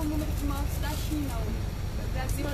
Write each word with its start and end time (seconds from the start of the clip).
o 0.00 0.04
número 0.04 0.30
de 0.40 0.46
mortes 0.46 0.78
da 0.80 0.88
China. 0.88 1.34
O 1.38 2.12
Brasil 2.12 2.46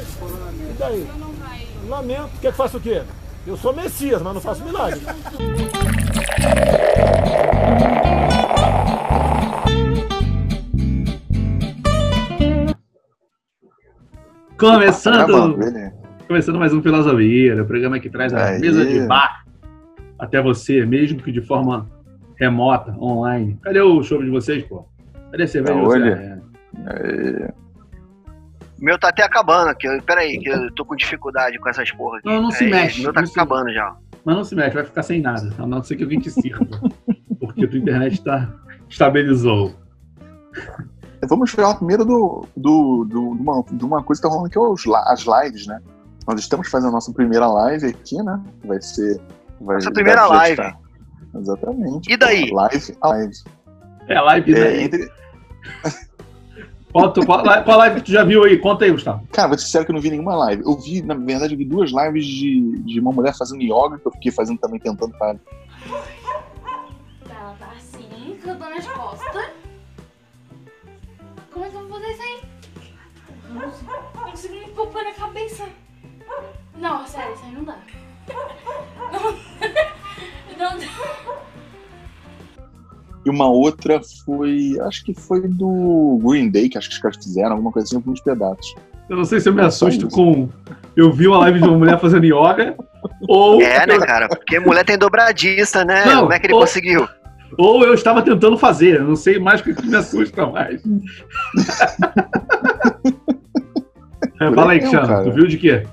E 0.71 0.73
daí? 0.79 1.09
não 1.19 1.33
vai. 1.33 1.67
Lamento. 1.89 2.31
Quer 2.41 2.51
que 2.53 2.57
faça 2.57 2.77
o 2.77 2.81
quê? 2.81 3.03
Eu 3.47 3.57
sou 3.57 3.75
Messias, 3.75 4.23
mas 4.23 4.35
não 4.35 4.41
faço 4.41 4.65
milagre. 4.65 5.01
Começando, 14.59 15.57
beleza. 15.57 15.93
começando 16.29 16.59
mais 16.59 16.73
um 16.73 16.81
Filosofia, 16.83 17.61
o 17.63 17.67
programa 17.67 17.99
que 17.99 18.09
traz 18.09 18.33
a 18.33 18.51
Aí. 18.51 18.61
mesa 18.61 18.85
de 18.87 19.01
bar 19.07 19.45
até 20.19 20.41
você, 20.41 20.87
mesmo 20.87 21.21
que 21.21 21.33
de 21.33 21.41
forma 21.41 21.87
remota, 22.39 22.93
online. 22.99 23.59
Cadê 23.63 23.81
o 23.81 24.03
show 24.03 24.23
de 24.23 24.31
vocês, 24.31 24.65
pô? 24.65 24.87
Cadê 25.31 25.43
a 25.43 25.49
cerveja? 25.49 25.75
de 25.81 25.87
Olha. 25.87 26.43
É, 26.87 27.53
O 28.81 28.85
meu 28.85 28.99
tá 28.99 29.09
até 29.09 29.23
acabando 29.23 29.69
aqui. 29.71 29.87
eu- 29.87 30.03
Peraí, 30.03 30.39
que 30.39 30.49
eu 30.49 30.73
tô 30.75 30.85
com 30.85 30.95
dificuldade 30.97 31.59
com 31.59 31.69
essas 31.69 31.91
porra 31.93 32.19
aqui. 32.19 32.29
Não, 32.29 32.43
não 32.43 32.51
se 32.51 32.65
É, 32.65 32.71
mexe, 32.71 33.01
O 33.01 33.05
meu 33.05 33.13
tá 33.13 33.25
se- 33.25 33.33
acabando 33.33 33.73
já. 33.73 33.97
Mas 34.25 34.37
não 34.37 34.45
se 34.45 34.55
mexe, 34.55 34.75
vai 34.75 34.85
ficar 34.85 35.03
sem 35.03 35.21
nada, 35.21 35.53
a 35.59 35.67
não 35.67 35.83
ser 35.83 35.97
que 35.97 36.03
alguém 36.03 36.19
te 36.21 36.31
sirva. 36.31 36.65
porque 37.39 37.65
a 37.65 37.69
tua 37.69 37.79
internet 37.79 38.23
tá, 38.25 38.51
estabilizou. 38.89 39.75
Vamos 41.29 41.51
falar 41.51 41.75
primeiro 41.77 42.05
do, 42.05 42.47
do, 42.57 43.05
do- 43.05 43.35
de, 43.37 43.43
uma, 43.43 43.65
de 43.71 43.85
uma 43.85 44.03
coisa 44.03 44.21
que 44.21 44.29
tá 44.29 44.33
rolando 44.33 44.51
que 44.51 44.59
é 44.59 44.61
os, 44.61 44.85
as 45.07 45.25
lives, 45.25 45.67
né? 45.67 45.81
Nós 46.27 46.41
estamos 46.41 46.69
fazendo 46.71 46.89
a 46.91 46.93
nossa 46.93 47.13
primeira 47.13 47.47
live 47.47 47.87
aqui, 47.87 48.17
né? 48.23 48.41
Vai 48.65 48.81
ser. 48.83 49.21
Vai, 49.61 49.77
Nossa 49.77 49.91
primeira 49.93 50.27
live. 50.27 50.75
Exatamente. 51.35 52.13
E 52.13 52.17
daí? 52.17 52.51
Live 52.51 52.97
a 53.01 53.09
live. 53.09 53.33
É, 54.09 54.21
live 54.21 54.55
É, 54.55 54.65
daí. 54.65 54.85
entre- 54.85 55.11
Qual, 56.95 57.13
tu- 57.13 57.27
qual, 57.27 57.43
qual 57.65 57.79
live 57.79 57.97
que 57.97 58.03
tu 58.07 58.13
já 58.13 58.23
viu 58.23 58.45
aí? 58.45 58.57
Conta 58.57 58.85
aí, 58.85 58.93
Gustavo. 58.93 59.27
Cara, 59.33 59.49
vou 59.49 59.57
te 59.57 59.65
dizer 59.65 59.85
que 59.85 59.91
eu 59.91 59.95
não 59.95 60.01
vi 60.01 60.11
nenhuma 60.11 60.37
live. 60.37 60.63
Eu 60.63 60.79
vi, 60.79 61.03
na 61.03 61.15
verdade, 61.15 61.53
eu 61.55 61.59
vi 61.59 61.65
duas 61.65 61.91
lives 61.91 62.25
de, 62.25 62.79
de 62.85 63.01
uma 63.01 63.11
mulher 63.11 63.35
fazendo 63.37 63.61
yoga, 63.65 63.99
que 63.99 64.07
eu 64.07 64.13
fiquei 64.13 64.31
fazendo 64.31 64.59
também, 64.61 64.79
tentando 64.79 65.13
fazer. 65.19 65.41
Ela 67.29 67.57
tá 67.59 67.73
assim, 67.77 68.39
cantando 68.41 68.75
as 68.79 68.87
costas. 68.87 69.51
Como 71.53 71.65
é 71.65 71.69
que 71.69 71.75
eu 71.75 71.89
vou 71.89 71.99
fazer 72.01 72.13
isso 72.13 72.23
aí? 72.23 72.41
Não 73.51 74.23
consigo- 74.31 74.55
me 74.55 74.69
pôr 74.69 75.03
na 75.03 75.13
cabeça. 75.15 75.65
Não, 76.77 77.05
sério, 77.09 77.35
isso 77.35 77.45
aí 77.45 77.53
não 77.55 77.65
dá. 77.65 77.77
Não, 80.57 80.71
não, 80.71 80.79
E 83.25 83.31
uma 83.31 83.49
outra 83.49 84.01
foi. 84.25 84.77
Acho 84.83 85.05
que 85.05 85.15
foi 85.15 85.49
do 85.49 86.19
Green 86.23 86.51
Day, 86.51 86.69
que 86.69 86.77
acho 86.77 86.89
que 86.89 86.95
os 86.97 87.01
caras 87.01 87.17
fizeram, 87.17 87.53
alguma 87.53 87.73
coisa 87.73 87.87
assim, 87.87 87.97
alguns 87.97 88.21
pedaços. 88.21 88.75
Eu 89.09 89.17
não 89.17 89.25
sei 89.25 89.41
se 89.41 89.49
eu 89.49 89.55
me 89.55 89.63
assusto 89.63 90.09
com. 90.09 90.49
Eu 90.97 91.13
vi 91.13 91.27
uma 91.27 91.39
live 91.39 91.61
de 91.61 91.69
uma 91.69 91.79
mulher 91.79 91.99
fazendo 92.01 92.25
yoga, 92.25 92.77
ou, 93.29 93.61
É, 93.61 93.87
né, 93.87 93.99
cara? 93.99 94.29
Porque 94.29 94.59
mulher 94.61 94.85
tem 94.85 94.97
dobradista, 94.97 95.85
né? 95.85 96.05
Não, 96.07 96.21
Como 96.23 96.33
é 96.33 96.39
que 96.39 96.47
ele 96.47 96.55
ô- 96.55 96.61
conseguiu? 96.61 97.07
ou 97.59 97.85
eu 97.85 97.95
estava 97.95 98.21
tentando 98.23 98.57
fazer. 98.59 98.97
Eu 99.01 99.05
não 99.05 99.17
sei 99.17 99.39
mais 99.39 99.61
o 99.61 99.65
que 99.65 99.75
que 99.75 99.87
me 99.87 99.97
assusta 99.97 100.47
mais. 100.47 100.81
É, 104.41 104.51
Fala 104.55 104.73
aí, 104.73 104.81
cara. 104.91 105.23
Tu 105.25 105.33
viu 105.33 105.47
de 105.47 105.59
quê? 105.59 105.87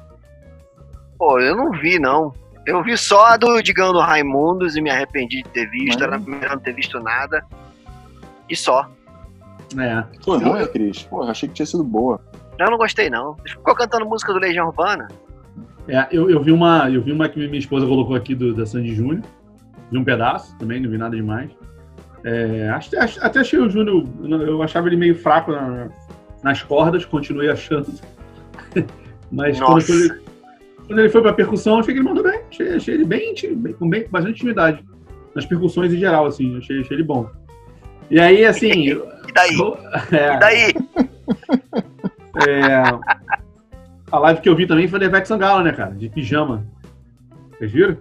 Pô, 1.18 1.40
eu 1.40 1.56
não 1.56 1.72
vi, 1.72 2.00
não. 2.00 2.34
Eu 2.66 2.84
vi 2.84 2.96
só 2.98 3.26
a 3.28 3.38
do 3.38 3.62
Digão 3.62 3.92
do 3.92 4.00
Raimundos 4.00 4.76
e 4.76 4.82
me 4.82 4.90
arrependi 4.90 5.38
de 5.42 5.50
ter 5.50 5.68
visto. 5.70 6.04
Era 6.04 6.18
melhor 6.20 6.52
não 6.52 6.60
ter 6.60 6.74
visto 6.74 7.00
nada. 7.00 7.44
E 8.50 8.56
só. 8.56 8.88
É. 9.78 10.04
Foi 10.24 10.38
ruim, 10.38 10.66
Cris? 10.68 11.04
Porra, 11.04 11.32
achei 11.32 11.48
que 11.50 11.56
tinha 11.56 11.66
sido 11.66 11.84
boa. 11.84 12.20
Eu 12.60 12.70
não 12.70 12.78
gostei, 12.78 13.10
não. 13.10 13.36
Ele 13.40 13.50
ficou 13.56 13.74
cantando 13.74 14.06
música 14.06 14.32
do 14.34 14.40
Legião 14.40 14.68
Urbana. 14.68 15.08
É, 15.88 16.08
eu, 16.12 16.30
eu 16.30 16.40
vi 16.42 16.52
uma, 16.52 16.90
eu 16.92 17.02
vi 17.02 17.12
uma 17.12 17.28
que 17.28 17.40
minha 17.40 17.58
esposa 17.58 17.88
colocou 17.88 18.16
aqui 18.16 18.36
do, 18.36 18.54
da 18.54 18.66
Sandy 18.66 18.94
Júnior, 18.94 19.24
de 19.92 19.98
um 19.98 20.04
pedaço 20.04 20.56
também, 20.58 20.80
não 20.80 20.90
vi 20.90 20.98
nada 20.98 21.16
demais. 21.16 21.50
É, 22.24 22.70
acho- 22.70 22.96
acho- 23.00 23.26
até 23.26 23.40
achei 23.40 23.58
o 23.58 23.68
Júnior, 23.68 24.06
eu 24.46 24.62
achava 24.62 24.88
ele 24.88 24.96
meio 24.98 25.16
fraco 25.18 25.52
na- 25.52 25.90
nas 26.44 26.62
cordas, 26.62 27.04
continuei 27.04 27.50
achando. 27.50 27.88
Mas 29.32 29.58
quando, 29.60 29.74
Nossa. 29.74 29.88
foi- 29.88 30.22
quando 30.86 31.00
ele 31.00 31.10
foi 31.10 31.22
pra 31.24 31.34
percussão, 31.34 31.80
achei 31.80 31.94
que 31.96 32.00
ele 32.00 32.08
mandou 32.08 32.24
bem. 32.24 32.41
Achei, 32.52 32.76
achei 32.76 32.94
ele 32.96 33.06
bem, 33.06 33.34
bem- 33.56 33.74
com 33.74 33.90
bem, 33.90 34.06
bastante 34.12 34.36
intimidade. 34.36 34.84
Nas 35.34 35.46
percussões 35.46 35.94
em 35.94 35.98
geral, 35.98 36.26
assim, 36.28 36.58
achei, 36.58 36.82
achei 36.82 36.98
ele 36.98 37.04
bom. 37.04 37.28
E 38.10 38.20
aí, 38.20 38.44
assim. 38.46 38.88
eu- 38.88 39.08
E 39.28 39.32
daí? 39.34 39.56
é, 40.12 40.36
E 40.36 40.40
daí? 40.40 40.74
é, 42.48 42.84
a 44.12 44.20
live 44.20 44.42
que 44.42 44.50
eu 44.50 44.56
vi 44.56 44.68
também 44.68 44.88
foi 44.88 45.00
da 45.00 45.06
Ivete 45.06 45.28
Sangalo, 45.28 45.64
né, 45.64 45.72
cara? 45.72 45.92
De 45.96 46.10
pijama. 46.10 46.66
Vocês 47.58 47.72
viram? 47.72 47.98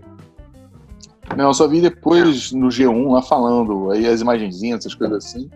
Não, 1.36 1.44
eu 1.46 1.54
só 1.54 1.68
vi 1.68 1.80
depois 1.80 2.50
no 2.50 2.68
G1 2.68 3.12
lá 3.12 3.22
falando, 3.22 3.90
aí 3.92 4.04
as 4.06 4.20
imagenzinhas, 4.20 4.80
essas 4.80 4.94
coisas 4.94 5.24
assim. 5.24 5.48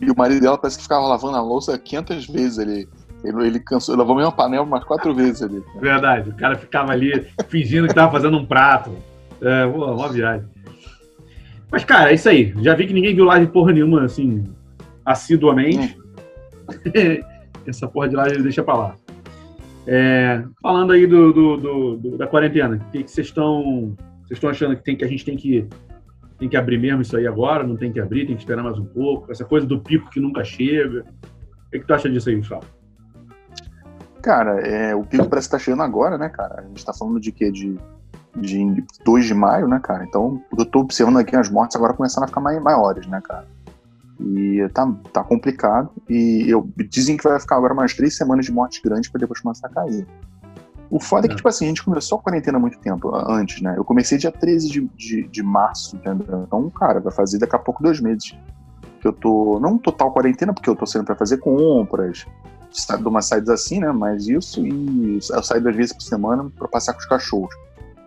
E 0.00 0.10
o 0.10 0.14
marido 0.16 0.40
dela 0.40 0.58
parece 0.58 0.78
que 0.78 0.82
ficava 0.82 1.06
lavando 1.06 1.36
a 1.36 1.40
louça 1.42 1.78
500 1.78 2.26
vezes 2.26 2.58
ali. 2.58 2.72
Ele, 2.72 2.88
ele 3.24 3.60
cansou, 3.60 3.96
lavou 3.96 4.14
a 4.14 4.16
mesma 4.18 4.32
panela 4.32 4.64
umas 4.64 4.84
quatro 4.84 5.14
vezes 5.14 5.42
ali. 5.42 5.62
Verdade. 5.80 6.30
O 6.30 6.34
cara 6.34 6.56
ficava 6.56 6.92
ali 6.92 7.26
fingindo 7.48 7.86
que 7.88 7.94
tava 7.94 8.10
fazendo 8.12 8.36
um 8.36 8.44
prato. 8.44 8.90
É, 9.40 9.64
uma 9.66 10.08
viagem. 10.08 10.46
Mas, 11.70 11.84
cara, 11.84 12.10
é 12.10 12.14
isso 12.14 12.28
aí. 12.28 12.52
Já 12.60 12.74
vi 12.74 12.86
que 12.86 12.92
ninguém 12.92 13.14
viu 13.14 13.24
live 13.24 13.46
porra 13.50 13.72
nenhuma, 13.72 14.04
assim, 14.04 14.44
assiduamente. 15.04 15.96
Essa 17.66 17.86
porra 17.88 18.08
de 18.08 18.16
live 18.16 18.42
deixa 18.42 18.62
pra 18.62 18.74
lá. 18.74 18.96
É, 19.86 20.42
falando 20.60 20.92
aí 20.92 21.06
do, 21.06 21.32
do- 21.32 21.56
do- 21.56 21.96
do- 21.96 22.18
da 22.18 22.26
quarentena, 22.26 22.76
o 22.76 22.90
que 22.90 23.02
que 23.04 23.10
vocês 23.10 23.26
estão. 23.28 23.96
Vocês 24.22 24.32
estão 24.38 24.50
achando 24.50 24.76
que, 24.76 24.82
tem, 24.84 24.96
que 24.96 25.04
a 25.04 25.08
gente 25.08 25.24
tem 25.24 25.36
que, 25.36 25.66
tem 26.38 26.48
que 26.48 26.56
abrir 26.56 26.78
mesmo 26.78 27.02
isso 27.02 27.16
aí 27.16 27.26
agora? 27.26 27.64
Não 27.66 27.76
tem 27.76 27.92
que 27.92 28.00
abrir, 28.00 28.26
tem 28.26 28.36
que 28.36 28.42
esperar 28.42 28.62
mais 28.62 28.78
um 28.78 28.84
pouco? 28.84 29.30
Essa 29.30 29.44
coisa 29.44 29.66
do 29.66 29.80
pico 29.80 30.08
que 30.10 30.20
nunca 30.20 30.44
chega. 30.44 31.04
O 31.66 31.70
que, 31.70 31.80
que 31.80 31.86
tu 31.86 31.94
acha 31.94 32.08
disso 32.08 32.28
aí, 32.28 32.36
Gustavo? 32.36 32.64
Cara, 34.22 34.60
é, 34.60 34.94
o 34.94 35.02
pico 35.04 35.28
parece 35.28 35.48
que 35.48 35.52
tá 35.52 35.58
chegando 35.58 35.82
agora, 35.82 36.16
né, 36.16 36.28
cara? 36.28 36.60
A 36.60 36.62
gente 36.68 36.84
tá 36.84 36.92
falando 36.92 37.18
de 37.20 37.32
quê? 37.32 37.50
De, 37.50 37.76
de 38.36 38.84
2 39.04 39.24
de 39.26 39.34
maio, 39.34 39.66
né, 39.66 39.80
cara? 39.82 40.04
Então, 40.04 40.40
eu 40.56 40.64
tô 40.64 40.80
observando 40.80 41.18
aqui 41.18 41.34
as 41.36 41.50
mortes 41.50 41.76
agora 41.76 41.92
começando 41.92 42.24
a 42.24 42.28
ficar 42.28 42.40
mai- 42.40 42.60
maiores, 42.60 43.06
né, 43.06 43.20
cara? 43.20 43.46
E 44.20 44.64
tá, 44.72 44.88
tá 45.12 45.24
complicado. 45.24 45.90
E 46.08 46.44
eu, 46.48 46.68
dizem 46.88 47.16
que 47.16 47.24
vai 47.24 47.40
ficar 47.40 47.56
agora 47.56 47.74
mais 47.74 47.94
três 47.94 48.16
semanas 48.16 48.46
de 48.46 48.52
mortes 48.52 48.80
grandes 48.80 49.10
pra 49.10 49.18
depois 49.18 49.40
começar 49.40 49.66
a 49.66 49.70
cair. 49.70 50.06
O 50.88 51.00
foda 51.00 51.26
é 51.26 51.28
que, 51.28 51.32
É. 51.34 51.36
tipo 51.36 51.48
assim, 51.48 51.64
a 51.64 51.68
gente 51.68 51.82
começou 51.82 52.18
a 52.18 52.22
quarentena 52.22 52.58
há 52.58 52.60
muito 52.60 52.78
tempo 52.78 53.10
antes, 53.28 53.60
né? 53.60 53.74
Eu 53.76 53.84
comecei 53.84 54.18
dia 54.18 54.30
13 54.30 54.68
de, 54.68 54.88
de, 54.94 55.26
de 55.26 55.42
março, 55.42 55.96
entendeu? 55.96 56.44
Então, 56.46 56.70
cara, 56.70 57.00
vai 57.00 57.12
fazer 57.12 57.38
daqui 57.38 57.56
a 57.56 57.58
pouco 57.58 57.82
dois 57.82 57.98
meses. 58.00 58.36
Que 59.00 59.08
eu 59.08 59.12
tô. 59.12 59.58
Não 59.58 59.76
total 59.78 60.12
quarentena, 60.12 60.52
porque 60.54 60.70
eu 60.70 60.76
tô 60.76 60.86
saindo 60.86 61.06
pra 61.06 61.16
fazer 61.16 61.38
compras, 61.38 62.24
dou 63.00 63.10
umas 63.10 63.26
saídas 63.26 63.50
assim, 63.50 63.80
né? 63.80 63.90
Mas 63.92 64.26
isso 64.28 64.64
e 64.66 65.18
eu 65.30 65.42
saio 65.42 65.62
duas 65.62 65.76
vezes 65.76 65.92
por 65.92 66.02
semana 66.02 66.50
pra 66.58 66.68
passear 66.68 66.94
com 66.94 67.00
os 67.00 67.06
cachorros. 67.06 67.54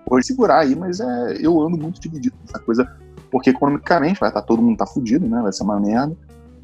Vou 0.09 0.21
segurar 0.21 0.59
aí, 0.59 0.75
mas 0.75 0.99
é, 0.99 1.37
eu 1.39 1.59
ando 1.61 1.77
muito 1.77 1.99
dividido 1.99 2.35
nessa 2.45 2.59
coisa, 2.59 2.87
porque 3.31 3.49
economicamente 3.49 4.19
vai 4.19 4.29
estar 4.29 4.41
todo 4.43 4.61
mundo 4.61 4.77
tá 4.77 4.85
fudido, 4.85 5.27
né? 5.27 5.41
Vai 5.41 5.51
ser 5.53 5.63
uma 5.63 5.79
merda. 5.79 6.15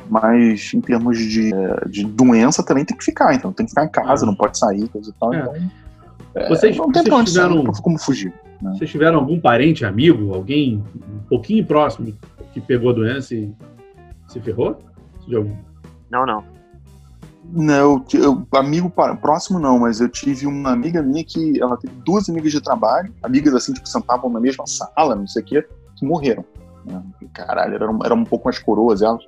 Mas 0.10 0.72
em 0.74 0.82
termos 0.82 1.18
de, 1.18 1.52
de 1.90 2.04
doença 2.06 2.64
também 2.64 2.84
tem 2.84 2.98
que 2.98 3.04
ficar, 3.06 3.34
então 3.34 3.52
tem 3.54 3.66
que 3.66 3.72
ficar 3.72 3.86
em 3.86 3.90
casa, 3.90 4.26
É. 4.26 4.28
não 4.28 4.36
pode 4.36 4.58
sair, 4.58 4.88
coisa 4.90 5.10
e 5.10 5.14
tal. 5.20 5.34
É. 5.34 5.40
Então, 5.40 5.56
é, 6.36 6.50
Vocês- 6.50 6.76
não 6.78 6.92
tem 6.92 7.04
vocês 7.04 7.14
onde 7.16 7.32
sair, 7.32 7.48
tiveram- 7.50 7.72
tem 7.72 7.82
como 7.82 8.00
fugir. 8.00 8.34
Vocês 8.62 8.90
tiveram 8.92 9.20
algum 9.20 9.40
parente, 9.40 9.86
amigo, 9.86 10.34
alguém 10.36 10.84
um 10.96 11.20
pouquinho 11.30 11.66
próximo 11.66 12.14
que 12.54 12.62
pegou 12.62 12.92
a 12.92 12.94
doença 12.94 13.34
e 13.34 13.52
se 14.28 14.40
ferrou? 14.40 14.78
De 15.28 15.34
Não, 16.12 16.26
não. 16.26 16.44
Não, 17.54 18.06
eu, 18.14 18.48
amigo 18.54 18.90
próximo 19.22 19.60
não, 19.60 19.80
mas 19.80 20.00
eu 20.00 20.08
tive 20.08 20.48
uma 20.48 20.72
amiga 20.72 21.02
minha 21.02 21.24
que 21.24 21.62
ela 21.62 21.76
teve 21.76 21.94
duas 22.06 22.30
amigas 22.30 22.52
de 22.52 22.62
trabalho, 22.62 23.14
amigas 23.22 23.54
assim, 23.54 23.74
tipo, 23.74 23.88
sentavam 23.90 24.30
na 24.30 24.40
mesma 24.40 24.66
sala, 24.66 25.16
não 25.16 25.28
sei 25.28 25.42
o 25.42 25.46
quê, 25.46 25.68
que 25.98 26.06
morreram. 26.06 26.46
né? 26.86 27.04
Caralho, 27.34 27.76
eram, 27.76 28.00
eram 28.06 28.16
um 28.18 28.24
pouco 28.24 28.46
mais 28.46 28.58
coroas 28.58 29.02
elas, 29.02 29.22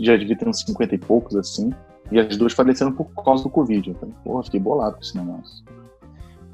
já, 0.00 0.16
devia 0.16 0.36
ter 0.36 0.48
uns 0.48 0.60
50 0.60 0.94
e 0.94 0.98
poucos, 0.98 1.36
assim, 1.36 1.70
e 2.10 2.18
as 2.18 2.36
duas 2.36 2.54
faleceram 2.54 2.92
por 2.92 3.06
causa 3.22 3.42
do 3.42 3.50
Covid. 3.50 3.90
Eu 3.90 3.96
falei, 3.96 4.14
porra, 4.24 4.42
fiquei 4.44 4.60
bolado 4.60 4.96
com 4.96 5.02
esse 5.02 5.16
negócio. 5.16 5.64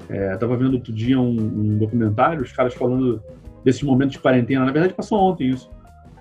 É, 0.09 0.33
eu 0.33 0.39
tava 0.39 0.57
vendo 0.57 0.73
outro 0.73 0.91
dia 0.91 1.19
um, 1.19 1.31
um 1.31 1.77
documentário, 1.77 2.41
os 2.41 2.51
caras 2.51 2.73
falando 2.73 3.21
desses 3.63 3.83
momentos 3.83 4.13
de 4.13 4.19
quarentena. 4.19 4.65
Na 4.65 4.71
verdade, 4.71 4.93
passou 4.93 5.19
ontem 5.19 5.49
isso. 5.49 5.69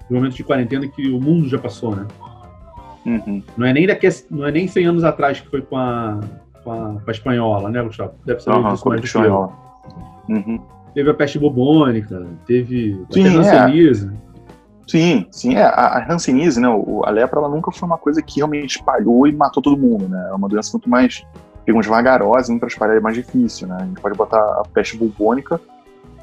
Os 0.05 0.11
momentos 0.11 0.37
de 0.37 0.45
quarentena 0.45 0.87
que 0.89 1.09
o 1.11 1.21
mundo 1.21 1.49
já 1.49 1.59
passou, 1.59 1.97
né? 1.97 2.07
Uhum. 3.09 3.43
Não 3.57 3.67
é 3.67 3.73
nem 3.73 3.87
daqui, 3.87 4.09
não 4.31 4.47
é 4.47 4.53
nem 4.53 4.69
100 4.69 4.87
anos 4.87 5.05
atrás 5.05 5.41
que 5.41 5.49
foi 5.49 5.63
com 5.63 5.77
a, 5.79 6.21
com 6.63 6.73
a, 6.73 7.01
com 7.01 7.09
a 7.09 7.11
espanhola, 7.11 7.71
né, 7.71 7.83
Gustavo? 7.83 8.13
Deve 8.27 8.41
saber 8.41 8.59
Aham, 8.59 8.73
disso 8.75 8.89
mais 8.89 9.01
que 9.01 9.07
do 9.07 9.11
que 9.11 9.17
eu. 9.17 9.23
espanhol. 9.23 9.53
Uhum. 10.29 10.61
Teve 10.95 11.11
a 11.11 11.15
peste 11.15 11.39
bubônica, 11.39 12.27
teve 12.47 13.01
Sim, 13.11 13.39
a 13.39 13.69
Sim, 14.87 15.27
sim. 15.31 15.55
É, 15.55 15.63
a, 15.63 16.07
Hanseníase, 16.11 16.61
né? 16.61 16.69
A 17.05 17.11
lepra, 17.11 17.39
ela 17.39 17.49
nunca 17.49 17.71
foi 17.71 17.87
uma 17.87 17.99
coisa 17.99 18.23
que 18.23 18.37
realmente 18.37 18.77
espalhou 18.77 19.27
e 19.27 19.33
matou 19.33 19.63
todo 19.63 19.77
mundo, 19.77 20.09
né? 20.09 20.29
É 20.31 20.35
uma 20.35 20.49
doença 20.49 20.71
muito 20.73 20.89
mais, 20.89 21.25
digamos, 21.67 21.87
vagarosa, 21.87 22.53
e 22.53 22.59
para 22.59 22.69
espalhar 22.69 22.97
é 22.97 23.01
mais 23.01 23.15
difícil, 23.15 23.69
né? 23.69 23.77
A 23.81 23.85
gente 23.85 24.01
pode 24.01 24.17
botar 24.17 24.39
a 24.39 24.63
peste 24.73 24.97
bubônica 24.97 25.61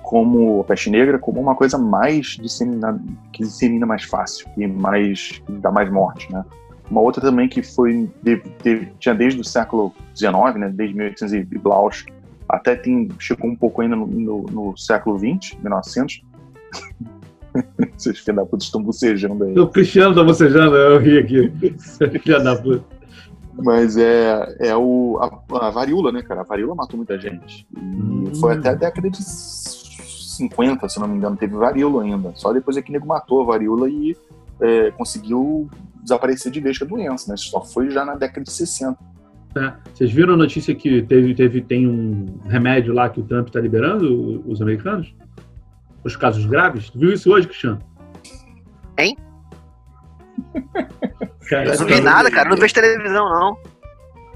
como 0.02 0.62
a 0.62 0.64
peste 0.64 0.90
negra 0.90 1.18
como 1.18 1.40
uma 1.42 1.56
coisa 1.56 1.78
mais 1.80 2.38
disseminada, 2.40 3.00
que 3.32 3.44
dissemina 3.44 3.88
mais 3.88 4.04
fácil 4.04 4.48
e 4.56 4.68
mais 4.68 5.42
que 5.46 5.52
dá 5.54 5.72
mais 5.72 5.92
morte, 5.92 6.32
né? 6.32 6.44
Uma 6.90 7.02
outra 7.02 7.22
também 7.22 7.48
que 7.50 7.64
foi 7.64 8.10
de- 8.22 8.42
de- 8.64 8.88
tinha 9.00 9.16
desde 9.16 9.40
o 9.42 9.44
século 9.44 9.94
XIX, 10.16 10.56
né? 10.58 10.70
Desde 10.70 10.96
1800 10.96 11.34
e 11.34 11.44
Blaus, 11.58 12.06
até 12.48 12.76
tem, 12.76 13.10
chegou 13.20 13.50
um 13.50 13.56
pouco 13.56 13.82
ainda 13.82 13.96
no, 13.96 14.06
no- 14.06 14.44
no 14.44 14.78
século 14.78 15.18
XX, 15.18 15.58
1900. 15.62 16.22
Vocês 17.98 18.20
filhos 18.20 18.36
da 18.36 18.46
puta 18.46 18.64
estão 18.66 18.84
bocejando 18.84 19.46
aí. 19.46 19.58
O 19.58 19.68
Cristiano 19.68 20.14
tá 20.14 20.24
bocejando, 20.24 20.76
eu 20.76 21.00
ri 21.00 21.20
aqui. 21.20 21.52
Filha 22.20 22.40
da 22.40 22.56
puta. 22.56 22.84
Mas 23.58 23.96
é, 23.96 24.56
é 24.60 24.76
o, 24.76 25.18
a, 25.22 25.68
a 25.68 25.70
varíola, 25.70 26.12
né, 26.12 26.22
cara? 26.22 26.42
A 26.42 26.44
varíola 26.44 26.76
matou 26.76 26.98
muita 26.98 27.18
gente. 27.18 27.66
E 27.74 28.38
foi 28.38 28.54
até 28.54 28.70
a 28.70 28.74
década 28.74 29.10
de 29.10 29.24
50, 29.24 30.90
se 30.90 31.00
não 31.00 31.08
me 31.08 31.16
engano, 31.16 31.38
teve 31.38 31.56
varíola 31.56 32.04
ainda. 32.04 32.34
Só 32.36 32.52
depois 32.52 32.76
é 32.76 32.82
que 32.82 32.90
o 32.90 32.94
nego 32.94 33.08
matou 33.08 33.42
a 33.42 33.46
varíola 33.46 33.90
e 33.90 34.16
é, 34.60 34.92
conseguiu 34.92 35.70
desaparecer 36.06 36.52
de 36.52 36.60
vez 36.62 36.78
com 36.78 36.86
a 36.86 36.88
doença, 36.88 37.30
né? 37.30 37.38
Só 37.38 37.62
foi 37.62 37.90
já 37.90 38.06
na 38.06 38.16
década 38.16 38.44
de 38.44 38.52
60. 38.52 38.98
né? 39.54 39.76
Vocês 39.94 40.12
viram 40.12 40.34
a 40.34 40.38
notícia 40.38 40.74
que 40.74 41.02
teve, 41.02 41.34
teve, 41.36 41.62
tem 41.62 41.88
um 41.88 42.40
remédio 42.48 42.94
lá 42.94 43.10
que 43.10 43.20
o 43.20 43.24
Trump 43.24 43.48
está 43.48 43.60
liberando, 43.60 44.44
os 44.48 44.62
americanos? 44.62 45.14
Os 46.04 46.16
casos 46.16 46.46
graves? 46.46 46.90
Tu 46.90 47.00
viu 47.00 47.12
isso 47.12 47.32
hoje, 47.32 47.48
Cristiano? 47.48 47.80
Hein? 48.98 49.18
Cara, 51.50 51.74
Eu 51.74 51.80
não 51.80 51.86
vi 51.86 52.02
nada, 52.02 52.32
cara. 52.32 52.50
Não 52.50 52.58
vejo 52.58 52.74
televisão, 52.74 53.30
não. 53.30 53.58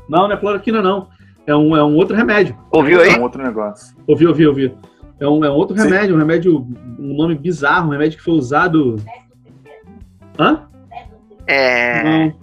Não, 0.07 0.27
não 0.27 0.31
é 0.31 0.37
cloroquina, 0.37 0.81
não. 0.81 1.07
É 1.47 1.55
um, 1.55 1.75
é 1.75 1.83
um 1.83 1.95
outro 1.95 2.15
remédio. 2.15 2.55
Ouviu 2.71 3.01
aí? 3.01 3.09
É 3.09 3.17
um 3.17 3.23
outro 3.23 3.41
negócio. 3.41 3.95
Ouvi, 4.05 4.27
ouvi, 4.27 4.45
ouvi. 4.45 4.77
É 5.19 5.27
um, 5.27 5.43
é 5.43 5.49
um 5.49 5.55
outro 5.55 5.75
Sim. 5.75 5.83
remédio, 5.83 6.15
um 6.15 6.19
remédio, 6.19 6.67
um 6.99 7.15
nome 7.15 7.35
bizarro, 7.35 7.87
um 7.87 7.91
remédio 7.91 8.17
que 8.17 8.23
foi 8.23 8.35
usado. 8.35 8.97
Hã? 10.37 10.67
É. 11.49 12.03
Não. 12.03 12.33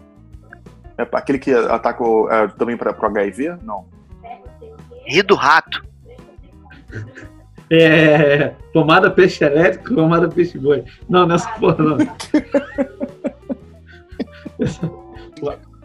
É 0.99 1.06
aquele 1.12 1.38
que 1.38 1.53
ataca 1.53 2.03
o- 2.03 2.29
é, 2.31 2.49
também 2.49 2.76
para 2.76 2.91
o 2.99 3.06
HIV? 3.06 3.56
Não. 3.62 3.87
Ri 5.06 5.23
do 5.23 5.35
rato. 5.35 5.85
É. 7.70 8.55
Pomada 8.73 9.11
peixe 9.11 9.44
elétrico, 9.44 9.94
pomada 9.94 10.29
peixe 10.29 10.58
boi. 10.58 10.85
Não, 11.08 11.26
nessa 11.26 11.49
porra, 11.58 11.76
não. 11.79 11.97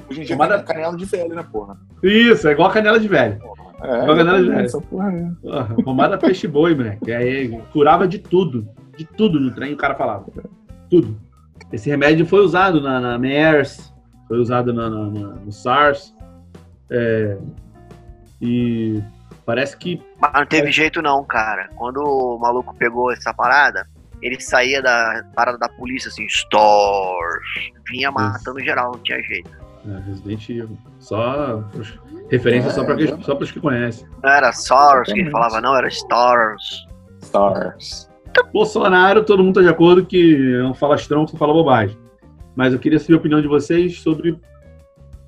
Hoje 0.09 0.21
em 0.21 0.23
dia 0.25 0.35
Tomada- 0.35 0.55
é 0.55 0.63
canela 0.63 0.95
de 0.97 1.05
velho, 1.05 1.35
né, 1.35 1.43
porra? 1.51 1.77
Isso, 2.03 2.47
é 2.47 2.51
igual 2.51 2.69
a 2.69 2.73
canela 2.73 2.99
de 2.99 3.07
velho. 3.07 3.39
É, 3.81 3.97
Igual 4.03 4.11
a 4.11 4.17
canela 4.17 4.41
de 4.43 4.49
velho. 4.49 4.65
essa 4.65 4.81
porra 4.81 5.09
aí. 5.09 5.27
Porra, 5.41 5.75
pomada 5.83 6.17
peixe 6.17 6.47
boi, 6.47 6.75
moleque. 6.75 7.11
Aí 7.11 7.61
curava 7.73 8.07
de 8.07 8.19
tudo. 8.19 8.67
De 8.97 9.05
tudo 9.05 9.39
no 9.39 9.51
trem, 9.53 9.73
o 9.73 9.77
cara 9.77 9.95
falava. 9.95 10.25
Tudo. 10.89 11.17
Esse 11.71 11.89
remédio 11.89 12.25
foi 12.25 12.39
usado 12.41 12.81
na, 12.81 12.99
na 12.99 13.17
MERS, 13.17 13.93
foi 14.27 14.37
usado 14.39 14.73
na, 14.73 14.89
na- 14.89 15.09
na- 15.09 15.35
no 15.35 15.51
SARS. 15.51 16.13
é, 16.89 17.37
e 18.41 19.01
parece 19.45 19.77
que. 19.77 20.01
Mas 20.19 20.33
não 20.33 20.45
teve 20.45 20.71
jeito, 20.71 21.01
não, 21.01 21.23
cara. 21.23 21.69
Quando 21.75 21.97
o 22.01 22.37
maluco 22.39 22.75
pegou 22.75 23.11
essa 23.11 23.33
parada, 23.33 23.87
ele 24.21 24.39
saía 24.39 24.81
da 24.81 25.23
parada 25.35 25.57
da 25.57 25.69
polícia 25.69 26.09
assim, 26.09 26.27
stores. 26.27 27.43
Vinha 27.89 28.11
matando 28.11 28.59
geral, 28.59 28.91
não 28.93 28.99
tinha 28.99 29.21
jeito. 29.23 29.49
É, 29.87 29.99
Resident 30.07 30.49
Evil. 30.49 30.77
Só. 30.99 31.63
Referência 32.29 32.69
só 32.71 32.83
para 32.83 33.01
É, 33.01 33.07
só 33.21 33.35
os 33.37 33.51
que 33.51 33.59
conhecem. 33.59 34.07
Não 34.23 34.29
era 34.29 34.51
SARS 34.53 35.11
que 35.11 35.19
ele 35.19 35.31
falava, 35.31 35.59
não, 35.59 35.75
era 35.75 35.87
stars. 35.87 36.87
Stars. 37.21 38.09
Bolsonaro, 38.53 39.23
todo 39.23 39.43
mundo 39.43 39.59
está 39.59 39.61
de 39.61 39.73
acordo 39.73 40.05
que 40.05 40.55
é 40.59 40.63
um 40.63 40.73
falastrão 40.73 41.25
que 41.25 41.31
só 41.31 41.37
fala 41.37 41.53
bobagem. 41.53 41.97
Mas 42.55 42.73
eu 42.73 42.79
queria 42.79 42.99
saber 42.99 43.13
a 43.13 43.17
opinião 43.17 43.41
de 43.41 43.47
vocês 43.47 43.99
sobre 44.01 44.37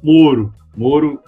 Moro. 0.02 0.54
Moro 0.76 1.20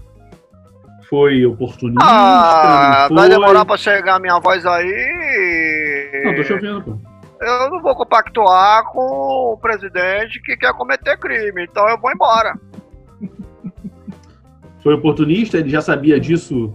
foi 1.10 1.45
oportunista, 1.45 2.04
Ah, 2.04 3.07
não 3.10 3.18
vai 3.18 3.27
foi? 3.30 3.36
demorar 3.39 3.63
pra 3.66 3.77
chegar 3.77 4.16
a 4.16 4.19
minha 4.19 4.39
voz 4.39 4.66
aí. 4.66 6.24
Não, 6.25 6.36
tô 6.36 6.44
chovendo, 6.44 6.81
pô. 6.81 6.98
Eu 7.42 7.69
não 7.69 7.81
vou 7.81 7.95
compactuar 7.95 8.86
com 8.92 9.54
o 9.54 9.57
presidente 9.57 10.42
que 10.42 10.57
quer 10.57 10.74
cometer 10.74 11.18
crime, 11.18 11.63
então 11.63 11.88
eu 11.88 12.00
vou 12.00 12.12
embora. 12.12 12.57
Foi 14.81 14.94
oportunista, 14.94 15.57
ele 15.57 15.69
já 15.69 15.81
sabia 15.81 16.19
disso 16.19 16.74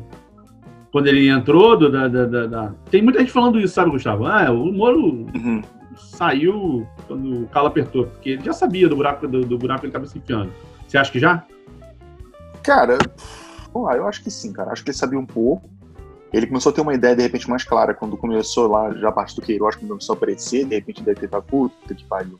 quando 0.92 1.06
ele 1.06 1.28
entrou. 1.28 1.76
do- 1.76 1.90
da, 1.90 2.08
da- 2.08 2.46
da- 2.46 2.72
Tem 2.90 3.02
muita 3.02 3.20
gente 3.20 3.32
falando 3.32 3.58
isso, 3.60 3.74
sabe, 3.74 3.90
Gustavo? 3.90 4.26
Ah, 4.26 4.50
o 4.50 4.72
Moro 4.72 5.26
Uhum. 5.34 5.62
saiu 5.96 6.86
quando 7.06 7.44
o 7.44 7.46
calo 7.48 7.66
apertou, 7.68 8.06
porque 8.06 8.30
ele 8.30 8.44
já 8.44 8.52
sabia 8.52 8.88
do 8.88 8.96
buraco, 8.96 9.26
do, 9.28 9.40
do 9.44 9.58
buraco 9.58 9.80
que 9.80 9.86
ele 9.86 9.90
estava 9.90 10.06
se 10.06 10.18
enfiando. 10.18 10.52
Você 10.88 10.98
acha 10.98 11.10
que 11.12 11.18
já? 11.20 11.44
Cara, 12.62 12.98
lá, 13.74 13.96
eu 13.96 14.06
acho 14.06 14.22
que 14.22 14.30
sim, 14.30 14.52
cara. 14.52 14.72
Acho 14.72 14.82
que 14.84 14.90
ele 14.90 14.96
sabia 14.96 15.18
um 15.18 15.26
pouco. 15.26 15.68
Ele 16.32 16.46
começou 16.46 16.70
a 16.70 16.72
ter 16.74 16.80
uma 16.80 16.94
ideia, 16.94 17.16
de 17.16 17.22
repente, 17.22 17.48
mais 17.50 17.64
clara 17.64 17.92
quando 17.92 18.16
começou 18.16 18.68
lá, 18.68 18.92
já 18.94 19.08
a 19.08 19.12
parte 19.12 19.34
do 19.34 19.42
Queiroz 19.42 19.74
começou 19.74 20.14
a 20.14 20.16
aparecer, 20.16 20.64
de 20.64 20.76
repente 20.76 21.02
deve 21.02 21.18
ter 21.20 21.28
falado, 21.28 21.46
puta 21.46 21.92
que 21.94 22.04
pariu, 22.04 22.38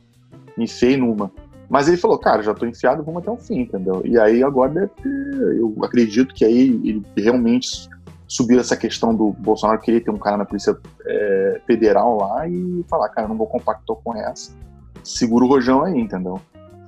me 0.56 0.64
enfiei 0.64 0.96
numa. 0.96 1.30
Mas 1.68 1.88
ele 1.88 1.96
falou, 1.96 2.16
cara, 2.18 2.40
já 2.42 2.54
tô 2.54 2.66
enfiado, 2.66 3.02
vamos 3.02 3.22
até 3.22 3.30
o 3.32 3.36
fim, 3.36 3.60
entendeu? 3.60 4.00
E 4.04 4.16
aí 4.18 4.42
agora 4.44 4.70
deve 4.72 4.88
ter, 5.02 5.56
eu 5.58 5.74
acredito 5.82 6.32
que 6.34 6.44
aí 6.44 6.68
ele 6.84 7.02
realmente 7.16 7.88
subiu 8.30 8.60
essa 8.60 8.76
questão 8.76 9.12
do 9.12 9.32
Bolsonaro 9.32 9.80
querer 9.80 10.02
ter 10.02 10.12
um 10.12 10.18
cara 10.18 10.36
na 10.36 10.44
Polícia 10.44 10.78
é, 11.04 11.60
Federal 11.66 12.16
lá 12.16 12.46
e 12.46 12.84
falar, 12.88 13.08
cara, 13.08 13.26
não 13.26 13.36
vou 13.36 13.48
compactar 13.48 13.96
com 13.96 14.16
essa. 14.16 14.56
Segura 15.02 15.44
o 15.44 15.48
rojão 15.48 15.82
aí, 15.82 15.98
entendeu? 15.98 16.40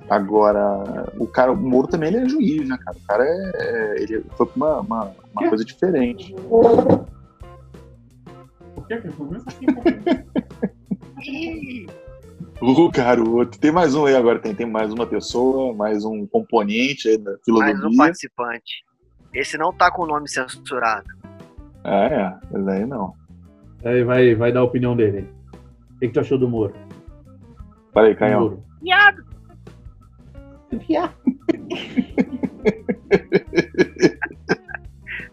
Agora, 0.09 1.11
o 1.17 1.27
cara, 1.27 1.51
o 1.51 1.57
Moro 1.57 1.87
também 1.87 2.07
ele 2.09 2.25
é 2.25 2.29
juiz, 2.29 2.67
né, 2.67 2.77
cara? 2.77 2.97
O 2.97 3.07
cara 3.07 3.25
é. 3.25 3.51
é- 3.55 3.95
ele 4.01 4.23
foi 4.37 4.45
pra 4.45 4.55
uma, 4.55 4.79
uma, 4.79 5.11
uma 5.33 5.49
coisa 5.49 5.65
diferente. 5.65 6.33
Por 6.33 7.05
que? 8.87 9.03
O 12.61 12.89
garoto. 12.89 13.59
Tem 13.59 13.71
mais 13.73 13.93
um 13.93 14.05
aí 14.05 14.15
agora, 14.15 14.39
tem, 14.39 14.55
tem 14.55 14.65
mais 14.65 14.93
uma 14.93 15.05
pessoa, 15.05 15.73
mais 15.73 16.05
um 16.05 16.25
componente 16.25 17.09
aí 17.09 17.17
da 17.17 17.31
Mais 17.31 17.39
um 17.39 17.43
filosofia. 17.43 17.97
participante. 17.97 18.85
Esse 19.33 19.57
não 19.57 19.73
tá 19.73 19.91
com 19.91 20.03
o 20.03 20.07
nome 20.07 20.29
censurado. 20.29 21.22
Ah, 21.83 22.05
é. 22.05 22.35
Mas 22.51 22.67
aí 22.67 22.85
não. 22.85 23.13
Aí 23.83 24.03
vai, 24.03 24.35
vai 24.35 24.51
dar 24.51 24.61
a 24.61 24.63
opinião 24.63 24.95
dele. 24.95 25.29
O 25.95 25.99
que, 25.99 26.07
que 26.07 26.13
tu 26.13 26.19
achou 26.19 26.37
do 26.37 26.49
Moro? 26.49 26.73
Pera 27.93 28.07
aí, 28.07 28.15
Canhão. 28.15 28.41
Moro. 28.41 28.63
Viado. 28.81 29.23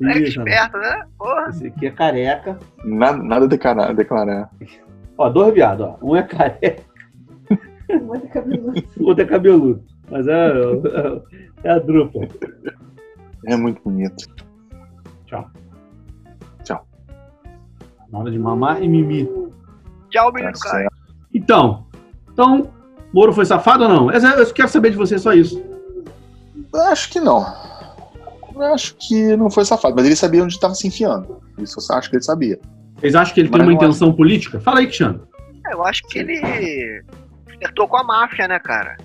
É 0.02 0.18
esperto, 0.18 0.78
né? 0.78 1.06
Porra. 1.18 1.48
Esse 1.50 1.66
aqui 1.66 1.86
é 1.86 1.90
careca. 1.90 2.58
Nada, 2.84 3.22
nada 3.22 3.44
a 3.44 3.48
declarar, 3.48 3.94
declarar. 3.94 4.50
Ó, 5.18 5.28
dois 5.28 5.52
viados, 5.54 5.86
ó. 5.86 5.98
Um 6.02 6.16
é 6.16 6.22
careca, 6.22 6.82
Muito 8.02 8.28
cabeludo. 8.28 8.82
o 8.98 9.04
outro 9.08 9.24
é 9.24 9.26
cabeludo. 9.26 9.84
Mas 10.10 10.26
é, 10.26 10.32
é, 10.32 11.22
é 11.64 11.70
a 11.70 11.78
drupa. 11.78 12.20
É 13.46 13.56
muito 13.56 13.82
bonito. 13.82 14.24
Na 18.12 18.18
hora 18.18 18.30
de 18.30 18.38
mamar 18.38 18.82
e 18.82 18.88
mimir. 18.88 19.28
Tchau, 20.10 20.32
Tá 20.32 20.38
menino 20.38 20.58
Caio. 20.58 20.74
certo. 20.82 20.94
Então, 21.32 21.86
então, 22.32 22.70
Moro 23.12 23.32
foi 23.32 23.44
safado 23.44 23.84
ou 23.84 23.88
não? 23.88 24.10
Eu 24.10 24.52
quero 24.52 24.68
saber 24.68 24.90
de 24.90 24.96
você 24.96 25.18
só 25.18 25.32
isso. 25.32 25.62
Acho 26.90 27.10
que 27.10 27.20
não. 27.20 27.44
Acho 28.72 28.94
que 28.96 29.36
não 29.36 29.50
foi 29.50 29.64
safado, 29.64 29.94
mas 29.96 30.06
ele 30.06 30.16
sabia 30.16 30.42
onde 30.42 30.54
estava 30.54 30.74
se 30.74 30.86
enfiando. 30.86 31.40
Isso 31.58 31.78
eu 31.80 31.96
acho 31.96 32.10
que 32.10 32.16
ele 32.16 32.22
sabia. 32.22 32.58
Vocês 32.96 33.14
acham 33.14 33.34
que 33.34 33.40
ele 33.40 33.48
tem 33.48 33.62
uma 33.62 33.72
intenção 33.72 34.12
política? 34.12 34.60
Fala 34.60 34.80
aí, 34.80 34.86
Cristiano. 34.86 35.26
Eu 35.70 35.84
acho 35.84 36.02
que 36.08 36.18
ele 36.18 37.02
flertou 37.58 37.88
com 37.88 37.96
a 37.96 38.04
máfia, 38.04 38.46
né, 38.46 38.58
cara? 38.58 38.96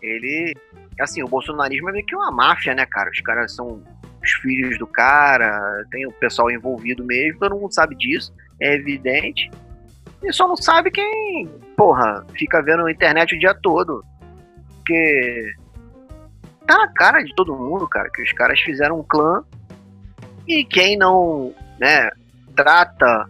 Ele. 0.00 0.54
Assim, 1.00 1.22
o 1.22 1.28
bolsonarismo 1.28 1.88
é 1.88 1.92
meio 1.92 2.06
que 2.06 2.14
uma 2.14 2.30
máfia, 2.30 2.74
né, 2.74 2.86
cara? 2.86 3.10
Os 3.10 3.20
caras 3.20 3.54
são 3.54 3.82
os 4.22 4.30
filhos 4.32 4.78
do 4.78 4.86
cara, 4.86 5.84
tem 5.90 6.06
o 6.06 6.12
pessoal 6.12 6.50
envolvido 6.50 7.04
mesmo, 7.04 7.40
todo 7.40 7.56
mundo 7.56 7.72
sabe 7.72 7.96
disso, 7.96 8.32
é 8.60 8.74
evidente. 8.74 9.50
E 10.22 10.32
só 10.32 10.46
não 10.46 10.56
sabe 10.56 10.90
quem, 10.90 11.48
porra, 11.76 12.24
fica 12.34 12.62
vendo 12.62 12.84
na 12.84 12.92
internet 12.92 13.34
o 13.34 13.38
dia 13.38 13.54
todo. 13.54 14.04
Porque 14.76 15.54
tá 16.66 16.76
na 16.76 16.88
cara 16.92 17.22
de 17.22 17.34
todo 17.34 17.56
mundo, 17.56 17.88
cara, 17.88 18.08
que 18.10 18.22
os 18.22 18.32
caras 18.32 18.60
fizeram 18.60 19.00
um 19.00 19.02
clã 19.02 19.42
e 20.46 20.64
quem 20.64 20.96
não, 20.96 21.52
né, 21.78 22.08
trata 22.54 23.28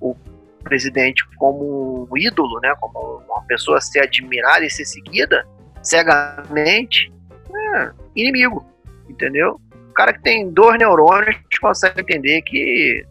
o 0.00 0.14
presidente 0.62 1.24
como 1.36 2.08
um 2.10 2.16
ídolo, 2.16 2.58
né? 2.60 2.74
Como 2.80 3.22
uma 3.28 3.42
pessoa 3.42 3.78
a 3.78 3.80
ser 3.80 4.00
admirada 4.00 4.64
e 4.64 4.70
ser 4.70 4.84
seguida 4.86 5.46
cegamente, 5.82 7.12
é 7.54 7.90
inimigo, 8.16 8.66
entendeu? 9.08 9.60
O 9.94 9.96
cara 9.96 10.12
que 10.12 10.22
tem 10.22 10.50
dois 10.50 10.76
neurônios 10.76 11.36
consegue 11.60 12.00
entender 12.00 12.42
que 12.42 13.06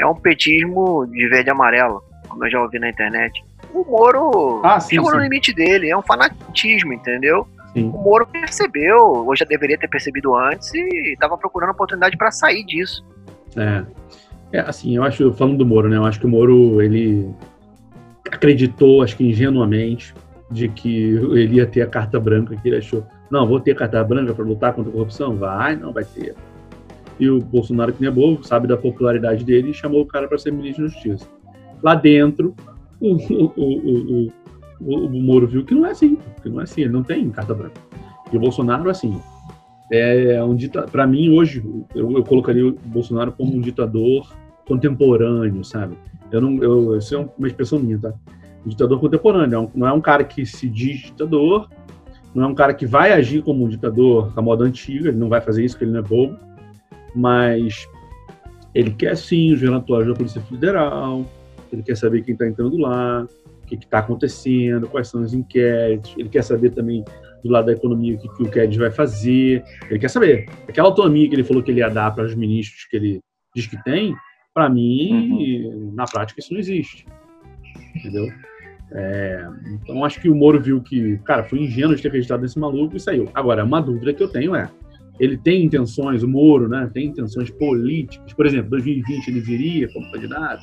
é 0.00 0.06
um 0.06 0.14
petismo 0.14 1.06
de 1.06 1.28
verde 1.28 1.50
e 1.50 1.52
amarelo, 1.52 2.02
como 2.26 2.46
eu 2.46 2.50
já 2.50 2.62
ouvi 2.62 2.78
na 2.78 2.88
internet. 2.88 3.44
O 3.74 3.84
Moro 3.84 4.62
Ah, 4.64 4.80
sim, 4.80 4.94
chegou 4.94 5.10
no 5.10 5.18
sim. 5.18 5.24
limite 5.24 5.52
dele, 5.52 5.90
é 5.90 5.94
um 5.94 6.00
fanatismo, 6.00 6.94
entendeu? 6.94 7.46
Sim. 7.74 7.90
O 7.90 7.98
Moro 7.98 8.26
percebeu, 8.26 8.96
ou 8.96 9.36
já 9.36 9.44
deveria 9.44 9.76
ter 9.76 9.86
percebido 9.86 10.34
antes, 10.34 10.72
e 10.72 11.12
estava 11.12 11.36
procurando 11.36 11.72
oportunidade 11.72 12.16
para 12.16 12.30
sair 12.30 12.64
disso. 12.64 13.04
É. 13.54 13.84
É, 14.50 14.60
assim, 14.60 14.96
eu 14.96 15.04
acho, 15.04 15.30
falando 15.34 15.58
do 15.58 15.66
Moro, 15.66 15.90
né? 15.90 15.98
Eu 15.98 16.06
acho 16.06 16.18
que 16.18 16.24
o 16.24 16.28
Moro, 16.30 16.80
ele 16.80 17.28
acreditou, 18.32 19.02
acho 19.02 19.14
que 19.14 19.28
ingenuamente, 19.28 20.14
de 20.50 20.70
que 20.70 21.16
ele 21.32 21.56
ia 21.56 21.66
ter 21.66 21.82
a 21.82 21.86
carta 21.86 22.18
branca 22.18 22.56
que 22.56 22.66
ele 22.66 22.78
achou. 22.78 23.06
Não, 23.30 23.46
vou 23.46 23.60
ter 23.60 23.74
carta 23.74 24.02
branca 24.02 24.34
para 24.34 24.44
lutar 24.44 24.72
contra 24.72 24.90
a 24.90 24.92
corrupção? 24.92 25.36
Vai, 25.36 25.76
não 25.76 25.92
vai 25.92 26.04
ter. 26.04 26.34
E 27.20 27.28
o 27.28 27.40
Bolsonaro, 27.40 27.92
que 27.92 28.02
não 28.02 28.08
é 28.08 28.14
bobo, 28.14 28.44
sabe 28.44 28.68
da 28.68 28.76
popularidade 28.76 29.44
dele 29.44 29.70
e 29.70 29.74
chamou 29.74 30.02
o 30.02 30.06
cara 30.06 30.28
para 30.28 30.38
ser 30.38 30.52
ministro 30.52 30.84
da 30.84 30.90
Justiça. 30.90 31.26
Lá 31.82 31.94
dentro, 31.94 32.54
o, 33.00 33.14
o, 33.14 33.52
o, 33.56 34.32
o, 34.80 35.20
Moro 35.20 35.46
viu 35.46 35.64
que 35.64 35.74
não 35.74 35.86
é 35.86 35.90
assim, 35.90 36.16
que 36.42 36.48
não 36.48 36.60
é 36.60 36.64
assim, 36.64 36.82
ele 36.82 36.92
não 36.92 37.02
tem 37.02 37.28
carta 37.30 37.54
branca. 37.54 37.80
E 38.32 38.36
o 38.36 38.40
Bolsonaro, 38.40 38.88
assim, 38.88 39.20
é 39.90 40.42
um 40.42 40.54
ditador. 40.54 40.90
Para 40.90 41.06
mim, 41.06 41.30
hoje, 41.30 41.64
eu, 41.94 42.12
eu 42.12 42.24
colocaria 42.24 42.66
o 42.66 42.72
Bolsonaro 42.72 43.32
como 43.32 43.54
um 43.54 43.60
ditador 43.60 44.32
contemporâneo, 44.66 45.64
sabe? 45.64 45.96
Eu 46.30 46.40
não, 46.40 46.62
eu, 46.62 46.96
isso 46.96 47.14
é 47.14 47.28
uma 47.38 47.48
expressão 47.48 47.78
minha, 47.78 47.98
tá? 47.98 48.12
Um 48.64 48.68
ditador 48.68 49.00
contemporâneo. 49.00 49.64
é 49.64 49.78
não 49.78 49.88
é 49.88 49.92
um 49.92 50.00
cara 50.00 50.24
que 50.24 50.44
se 50.44 50.68
diz 50.68 51.00
ditador, 51.00 51.68
não 52.34 52.44
é 52.44 52.46
um 52.46 52.54
cara 52.54 52.74
que 52.74 52.86
vai 52.86 53.12
agir 53.12 53.42
como 53.42 53.64
um 53.64 53.68
ditador 53.68 54.32
da 54.32 54.42
moda 54.42 54.64
antiga, 54.64 55.08
ele 55.08 55.18
não 55.18 55.28
vai 55.28 55.40
fazer 55.40 55.64
isso, 55.64 55.74
porque 55.74 55.84
ele 55.84 55.92
não 55.92 56.00
é 56.00 56.02
bobo, 56.02 56.38
mas 57.14 57.88
ele 58.74 58.90
quer 58.90 59.16
sim 59.16 59.52
os 59.52 59.60
relatórios 59.60 60.08
da 60.08 60.14
Polícia 60.14 60.40
Federal, 60.42 61.24
ele 61.72 61.82
quer 61.82 61.96
saber 61.96 62.22
quem 62.22 62.32
está 62.32 62.46
entrando 62.46 62.76
lá, 62.76 63.26
o 63.62 63.66
que 63.66 63.74
está 63.74 63.98
acontecendo, 63.98 64.88
quais 64.88 65.08
são 65.08 65.22
os 65.22 65.34
inquéritos, 65.34 66.14
ele 66.16 66.28
quer 66.28 66.42
saber 66.42 66.70
também 66.70 67.04
do 67.42 67.50
lado 67.50 67.66
da 67.66 67.72
economia 67.72 68.16
o 68.16 68.18
que, 68.18 68.28
que 68.28 68.42
o 68.42 68.50
Guedes 68.50 68.76
vai 68.76 68.90
fazer, 68.90 69.64
ele 69.88 69.98
quer 69.98 70.08
saber. 70.08 70.48
Aquela 70.68 70.88
autonomia 70.88 71.28
que 71.28 71.34
ele 71.34 71.44
falou 71.44 71.62
que 71.62 71.70
ele 71.70 71.80
ia 71.80 71.88
dar 71.88 72.14
para 72.14 72.24
os 72.24 72.34
ministros 72.34 72.84
que 72.86 72.96
ele 72.96 73.20
diz 73.54 73.66
que 73.66 73.82
tem, 73.84 74.14
para 74.52 74.68
mim, 74.68 75.92
na 75.94 76.04
prática, 76.04 76.40
isso 76.40 76.52
não 76.52 76.60
existe. 76.60 77.06
Entendeu? 77.94 78.26
É, 78.92 79.46
então, 79.66 80.04
acho 80.04 80.20
que 80.20 80.30
o 80.30 80.34
Moro 80.34 80.60
viu 80.60 80.80
que, 80.80 81.18
cara, 81.18 81.44
foi 81.44 81.60
ingênuo 81.60 81.94
de 81.94 82.02
ter 82.02 82.08
acreditado 82.08 82.40
nesse 82.40 82.58
maluco 82.58 82.96
e 82.96 83.00
saiu. 83.00 83.28
Agora, 83.34 83.64
uma 83.64 83.80
dúvida 83.80 84.14
que 84.14 84.22
eu 84.22 84.28
tenho 84.28 84.54
é: 84.54 84.70
ele 85.20 85.36
tem 85.36 85.64
intenções, 85.64 86.22
o 86.22 86.28
Moro, 86.28 86.68
né? 86.68 86.90
Tem 86.92 87.06
intenções 87.06 87.50
políticas. 87.50 88.32
Por 88.32 88.46
exemplo, 88.46 88.70
2020 88.70 89.28
ele 89.28 89.40
viria 89.40 89.92
como 89.92 90.10
candidato. 90.10 90.62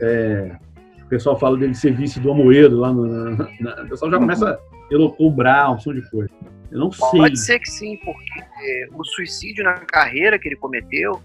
É, 0.00 0.56
o 1.04 1.08
pessoal 1.08 1.38
fala 1.38 1.56
dele 1.58 1.74
ser 1.74 1.94
vice 1.94 2.20
do 2.20 2.30
Amoedo 2.30 2.78
lá 2.78 2.92
no. 2.92 3.06
na- 3.60 3.82
o 3.82 3.88
pessoal 3.88 4.10
já 4.10 4.18
começa 4.18 4.50
a 4.50 4.58
elocobrar 4.94 5.66
uma 5.66 5.74
opção 5.74 5.92
de 5.94 6.08
coisa. 6.10 6.30
Eu 6.70 6.78
não 6.78 6.92
sei. 6.92 7.08
Pode 7.10 7.38
ser 7.38 7.58
que 7.58 7.70
sim, 7.70 7.98
porque 8.04 8.40
é, 8.40 8.88
o 8.94 9.04
suicídio 9.04 9.64
na 9.64 9.74
carreira 9.74 10.38
que 10.38 10.48
ele 10.48 10.56
cometeu, 10.56 11.20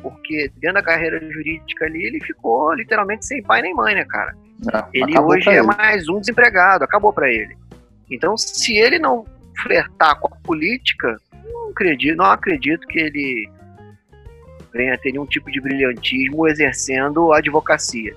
porque 0.00 0.50
dentro 0.60 0.74
da 0.74 0.82
carreira 0.82 1.18
jurídica 1.32 1.86
ali, 1.86 2.04
ele 2.04 2.20
ficou 2.20 2.72
literalmente 2.74 3.26
sem 3.26 3.42
pai 3.42 3.62
nem 3.62 3.74
mãe, 3.74 3.94
né, 3.94 4.04
cara? 4.04 4.36
É, 4.72 4.84
Ele 4.92 5.18
hoje 5.18 5.48
é 5.48 5.58
ele. 5.58 5.66
mais 5.66 6.08
um 6.08 6.20
desempregado, 6.20 6.84
acabou 6.84 7.12
pra 7.12 7.28
ele. 7.28 7.56
Então, 8.10 8.36
se 8.36 8.76
ele 8.76 8.98
não 8.98 9.24
flertar 9.62 10.18
com 10.20 10.28
a 10.28 10.36
política, 10.38 11.16
não 11.32 11.70
acredito, 11.70 12.16
não 12.16 12.26
acredito 12.26 12.86
que 12.86 12.98
ele 12.98 13.50
venha 14.72 14.96
ter 14.98 15.12
nenhum 15.12 15.26
tipo 15.26 15.50
de 15.50 15.60
brilhantismo 15.60 16.46
exercendo 16.46 17.32
a 17.32 17.38
advocacia. 17.38 18.14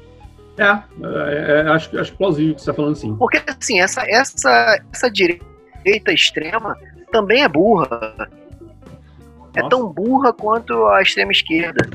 É, 0.57 0.63
é, 0.63 1.61
é, 1.65 1.69
acho, 1.69 1.99
acho 1.99 2.15
plausível 2.15 2.55
que 2.55 2.61
você 2.61 2.69
está 2.69 2.73
falando 2.73 2.93
assim. 2.93 3.15
Porque, 3.15 3.41
assim, 3.45 3.79
essa, 3.79 4.03
essa, 4.07 4.81
essa 4.91 5.09
direita 5.11 6.13
extrema 6.13 6.77
também 7.11 7.43
é 7.43 7.47
burra. 7.49 8.29
É 9.53 9.61
Nossa. 9.61 9.69
tão 9.69 9.87
burra 9.87 10.33
quanto 10.33 10.85
a 10.87 11.01
extrema 11.01 11.31
esquerda. 11.31 11.89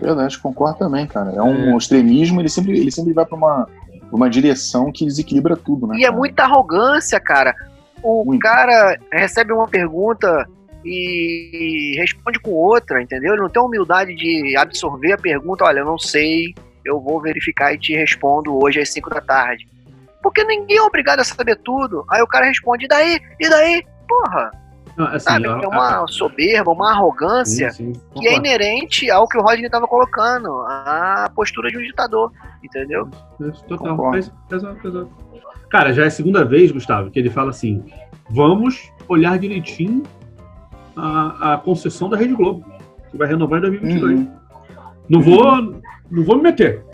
Verdade, 0.00 0.38
concordo 0.38 0.78
também, 0.78 1.06
cara. 1.06 1.32
É 1.32 1.42
um 1.42 1.76
extremismo, 1.76 2.40
ele 2.40 2.48
sempre, 2.48 2.78
ele 2.78 2.90
sempre 2.90 3.12
vai 3.12 3.24
pra 3.24 3.36
uma, 3.36 3.68
uma 4.10 4.28
direção 4.28 4.92
que 4.92 5.04
desequilibra 5.04 5.56
tudo, 5.56 5.86
né? 5.86 5.96
E 5.96 6.02
é 6.02 6.06
cara? 6.06 6.16
muita 6.16 6.42
arrogância, 6.44 7.18
cara. 7.20 7.54
O 8.02 8.24
Muito. 8.24 8.40
cara 8.40 8.98
recebe 9.12 9.52
uma 9.52 9.68
pergunta 9.68 10.46
e 10.84 11.94
responde 11.96 12.40
com 12.40 12.50
outra, 12.50 13.00
entendeu? 13.00 13.32
Ele 13.32 13.42
não 13.42 13.48
tem 13.48 13.62
a 13.62 13.64
humildade 13.64 14.14
de 14.14 14.56
absorver 14.56 15.12
a 15.12 15.18
pergunta, 15.18 15.64
olha, 15.64 15.80
eu 15.80 15.86
não 15.86 15.98
sei, 15.98 16.54
eu 16.84 17.00
vou 17.00 17.20
verificar 17.20 17.72
e 17.72 17.78
te 17.78 17.94
respondo 17.94 18.60
hoje 18.60 18.80
às 18.80 18.90
5 18.90 19.08
da 19.08 19.20
tarde. 19.20 19.68
Porque 20.22 20.44
ninguém 20.44 20.78
é 20.78 20.82
obrigado 20.82 21.20
a 21.20 21.24
saber 21.24 21.56
tudo. 21.56 22.04
Aí 22.10 22.22
o 22.22 22.26
cara 22.26 22.46
responde, 22.46 22.84
e 22.84 22.88
daí? 22.88 23.20
E 23.38 23.48
daí? 23.48 23.84
Porra, 24.08 24.50
assim, 24.98 25.24
sabe? 25.24 25.46
É 25.46 25.68
uma 25.68 26.06
soberba, 26.08 26.70
uma 26.70 26.90
arrogância 26.90 27.70
sim, 27.70 27.94
sim, 27.94 28.00
que 28.14 28.28
é 28.28 28.36
inerente 28.36 29.10
ao 29.10 29.26
que 29.26 29.38
o 29.38 29.42
Rodney 29.42 29.66
estava 29.66 29.86
colocando, 29.86 30.50
a 30.66 31.30
postura 31.34 31.70
de 31.70 31.78
um 31.78 31.82
ditador, 31.82 32.30
entendeu? 32.62 33.08
Total. 33.68 34.14
Exato, 34.16 34.88
exato. 34.88 35.10
Cara, 35.68 35.92
já 35.92 36.04
é 36.04 36.06
a 36.06 36.10
segunda 36.10 36.44
vez, 36.44 36.70
Gustavo, 36.70 37.10
que 37.10 37.18
ele 37.18 37.30
fala 37.30 37.50
assim: 37.50 37.82
vamos 38.28 38.92
olhar 39.08 39.38
direitinho 39.38 40.02
a, 40.96 41.54
a 41.54 41.58
concessão 41.58 42.08
da 42.10 42.16
Rede 42.16 42.34
Globo, 42.34 42.64
que 43.10 43.16
vai 43.16 43.28
renovar 43.28 43.58
em 43.58 43.62
2022. 43.62 44.18
Uhum. 44.18 44.32
Não 45.08 45.20
vou, 45.20 45.82
não 46.10 46.24
vou 46.24 46.36
me 46.36 46.42
meter, 46.42 46.84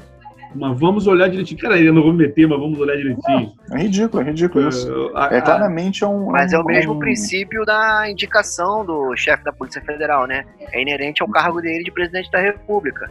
mas 0.55 0.79
vamos 0.81 1.07
olhar 1.07 1.29
direitinho. 1.29 1.61
Cara, 1.61 1.79
eu 1.79 1.93
não 1.93 2.03
vou 2.03 2.13
me 2.13 2.19
meter, 2.27 2.47
mas 2.49 2.59
vamos 2.59 2.79
olhar 2.79 2.97
direitinho. 2.97 3.53
É 3.73 3.79
ridículo, 3.79 4.23
é 4.23 4.27
ridículo 4.27 4.69
isso. 4.69 4.91
Uh, 4.91 5.17
a- 5.17 5.29
É 5.35 5.41
claramente 5.41 6.03
é 6.05 6.07
um. 6.07 6.27
Mas 6.31 6.53
é 6.53 6.59
o 6.59 6.65
mesmo 6.65 6.95
um- 6.95 6.99
princípio 6.99 7.65
da 7.65 8.09
indicação 8.11 8.85
do 8.85 9.15
chefe 9.17 9.45
da 9.45 9.53
Polícia 9.53 9.81
Federal, 9.83 10.27
né? 10.27 10.45
É 10.73 10.81
inerente 10.81 11.23
ao 11.23 11.29
cargo 11.29 11.61
dele 11.61 11.85
de 11.85 11.91
presidente 11.91 12.31
da 12.31 12.41
República. 12.41 13.11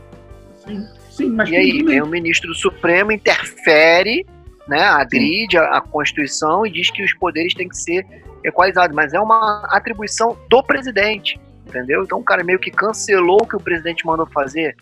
sim, 0.65 0.86
sim, 1.10 1.29
mas 1.29 1.50
E 1.50 1.56
aí, 1.56 1.84
vem 1.84 2.01
o 2.01 2.08
ministro 2.08 2.50
do 2.50 2.56
Supremo, 2.56 3.12
interfere, 3.12 4.25
né? 4.67 4.82
Agride 4.82 5.58
a, 5.58 5.77
a 5.77 5.82
Constituição 5.82 6.65
e 6.65 6.72
diz 6.72 6.89
que 6.91 7.03
os 7.03 7.13
poderes 7.13 7.53
têm 7.53 7.70
que 7.70 7.77
ser 7.77 8.06
equalizados. 8.44 8.96
Mas 8.96 9.13
é 9.13 9.20
uma 9.20 9.63
atribuição 9.70 10.38
do 10.50 10.62
presidente, 10.63 11.39
entendeu? 11.67 12.03
Então 12.03 12.20
o 12.20 12.24
cara 12.24 12.44
meio 12.44 12.60
que 12.60 12.72
cancelou 12.72 13.39
o 13.44 13.48
que 13.48 13.56
o 13.56 13.60
presidente 13.60 14.06
mandou 14.06 14.25
fazer, 14.27 14.75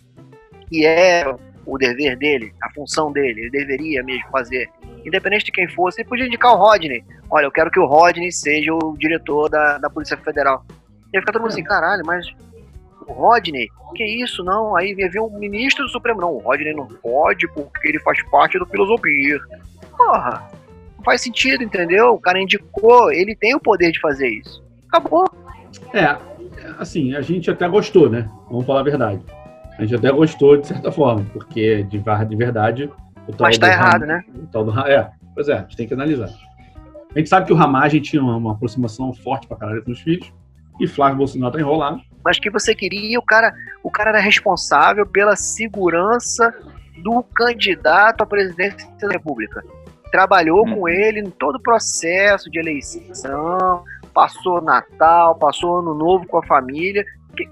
que 0.69 0.85
é 0.85 1.25
o 1.65 1.77
dever 1.77 2.17
dele, 2.17 2.53
a 2.61 2.69
função 2.71 3.11
dele, 3.11 3.41
ele 3.41 3.49
deveria 3.49 4.03
mesmo 4.03 4.29
fazer. 4.29 4.69
Independente 5.05 5.45
de 5.45 5.51
quem 5.51 5.67
fosse, 5.67 6.01
ele 6.01 6.09
podia 6.09 6.25
indicar 6.25 6.53
o 6.53 6.57
Rodney. 6.57 7.03
Olha, 7.29 7.45
eu 7.45 7.51
quero 7.51 7.71
que 7.71 7.79
o 7.79 7.85
Rodney 7.85 8.31
seja 8.31 8.73
o 8.73 8.95
diretor 8.97 9.49
da, 9.49 9.77
da 9.77 9.89
Polícia 9.89 10.17
Federal. 10.17 10.63
E 11.13 11.17
aí 11.17 11.21
fica 11.21 11.31
todo 11.31 11.41
mundo 11.41 11.51
assim, 11.51 11.63
caralho, 11.63 12.03
mas 12.05 12.27
o 13.07 13.13
Rodney, 13.13 13.69
que 13.95 14.03
isso, 14.03 14.43
não? 14.43 14.75
Aí 14.75 14.93
vem 14.93 15.21
um 15.21 15.39
ministro 15.39 15.85
do 15.85 15.89
Supremo, 15.89 16.21
não, 16.21 16.33
o 16.33 16.39
Rodney 16.39 16.73
não 16.73 16.87
pode 16.87 17.47
porque 17.49 17.87
ele 17.87 17.99
faz 17.99 18.21
parte 18.29 18.59
do 18.59 18.65
filosofia. 18.65 19.39
Porra, 19.95 20.49
não 20.97 21.03
faz 21.03 21.21
sentido, 21.21 21.63
entendeu? 21.63 22.13
O 22.13 22.19
cara 22.19 22.39
indicou, 22.39 23.11
ele 23.11 23.35
tem 23.35 23.55
o 23.55 23.59
poder 23.59 23.91
de 23.91 23.99
fazer 23.99 24.27
isso. 24.27 24.63
Acabou. 24.89 25.25
É, 25.93 26.17
assim, 26.79 27.15
a 27.15 27.21
gente 27.21 27.49
até 27.49 27.67
gostou, 27.67 28.09
né? 28.09 28.29
Vamos 28.49 28.65
falar 28.65 28.81
a 28.81 28.83
verdade. 28.83 29.21
A 29.77 29.81
gente 29.81 29.95
até 29.95 30.11
gostou 30.11 30.57
de 30.57 30.67
certa 30.67 30.91
forma, 30.91 31.25
porque 31.33 31.83
de, 31.83 31.97
var- 31.99 32.25
de 32.25 32.35
verdade. 32.35 32.89
O 33.27 33.31
tal 33.33 33.47
Mas 33.47 33.57
tá 33.57 33.67
do 33.67 33.71
errado, 33.73 34.01
Ram- 34.01 34.07
né? 34.07 34.23
O 34.35 34.47
tal 34.47 34.63
do, 34.63 34.79
é, 34.81 35.11
pois 35.33 35.49
é, 35.49 35.53
a 35.53 35.61
gente 35.61 35.75
tem 35.77 35.87
que 35.87 35.93
analisar. 35.93 36.29
A 37.13 37.17
gente 37.17 37.29
sabe 37.29 37.45
que 37.47 37.53
o 37.53 37.55
Ramagem 37.55 38.01
tinha 38.01 38.21
uma, 38.21 38.35
uma 38.35 38.51
aproximação 38.53 39.13
forte 39.13 39.47
pra 39.47 39.57
caralho 39.57 39.83
com 39.83 39.91
os 39.91 39.99
filhos, 40.01 40.31
e 40.79 40.87
Flávio 40.87 41.17
Bolsonaro 41.17 41.53
tá 41.53 41.59
enrolado. 41.59 42.01
Mas 42.23 42.39
que 42.39 42.49
você 42.49 42.75
queria, 42.75 43.17
o 43.17 43.21
cara, 43.21 43.53
o 43.83 43.89
cara 43.89 44.09
era 44.11 44.19
responsável 44.19 45.05
pela 45.05 45.35
segurança 45.35 46.53
do 47.03 47.23
candidato 47.35 48.21
à 48.21 48.25
presidência 48.25 48.87
da 49.01 49.09
República. 49.09 49.63
Trabalhou 50.11 50.65
Uhum. 50.67 50.75
com 50.75 50.89
ele 50.89 51.19
em 51.19 51.29
todo 51.29 51.55
o 51.55 51.61
processo 51.61 52.49
de 52.49 52.59
eleição, 52.59 53.83
passou 54.13 54.61
Natal, 54.61 55.35
passou 55.35 55.79
Ano 55.79 55.93
Novo 55.93 56.25
com 56.27 56.37
a 56.37 56.45
família. 56.45 57.03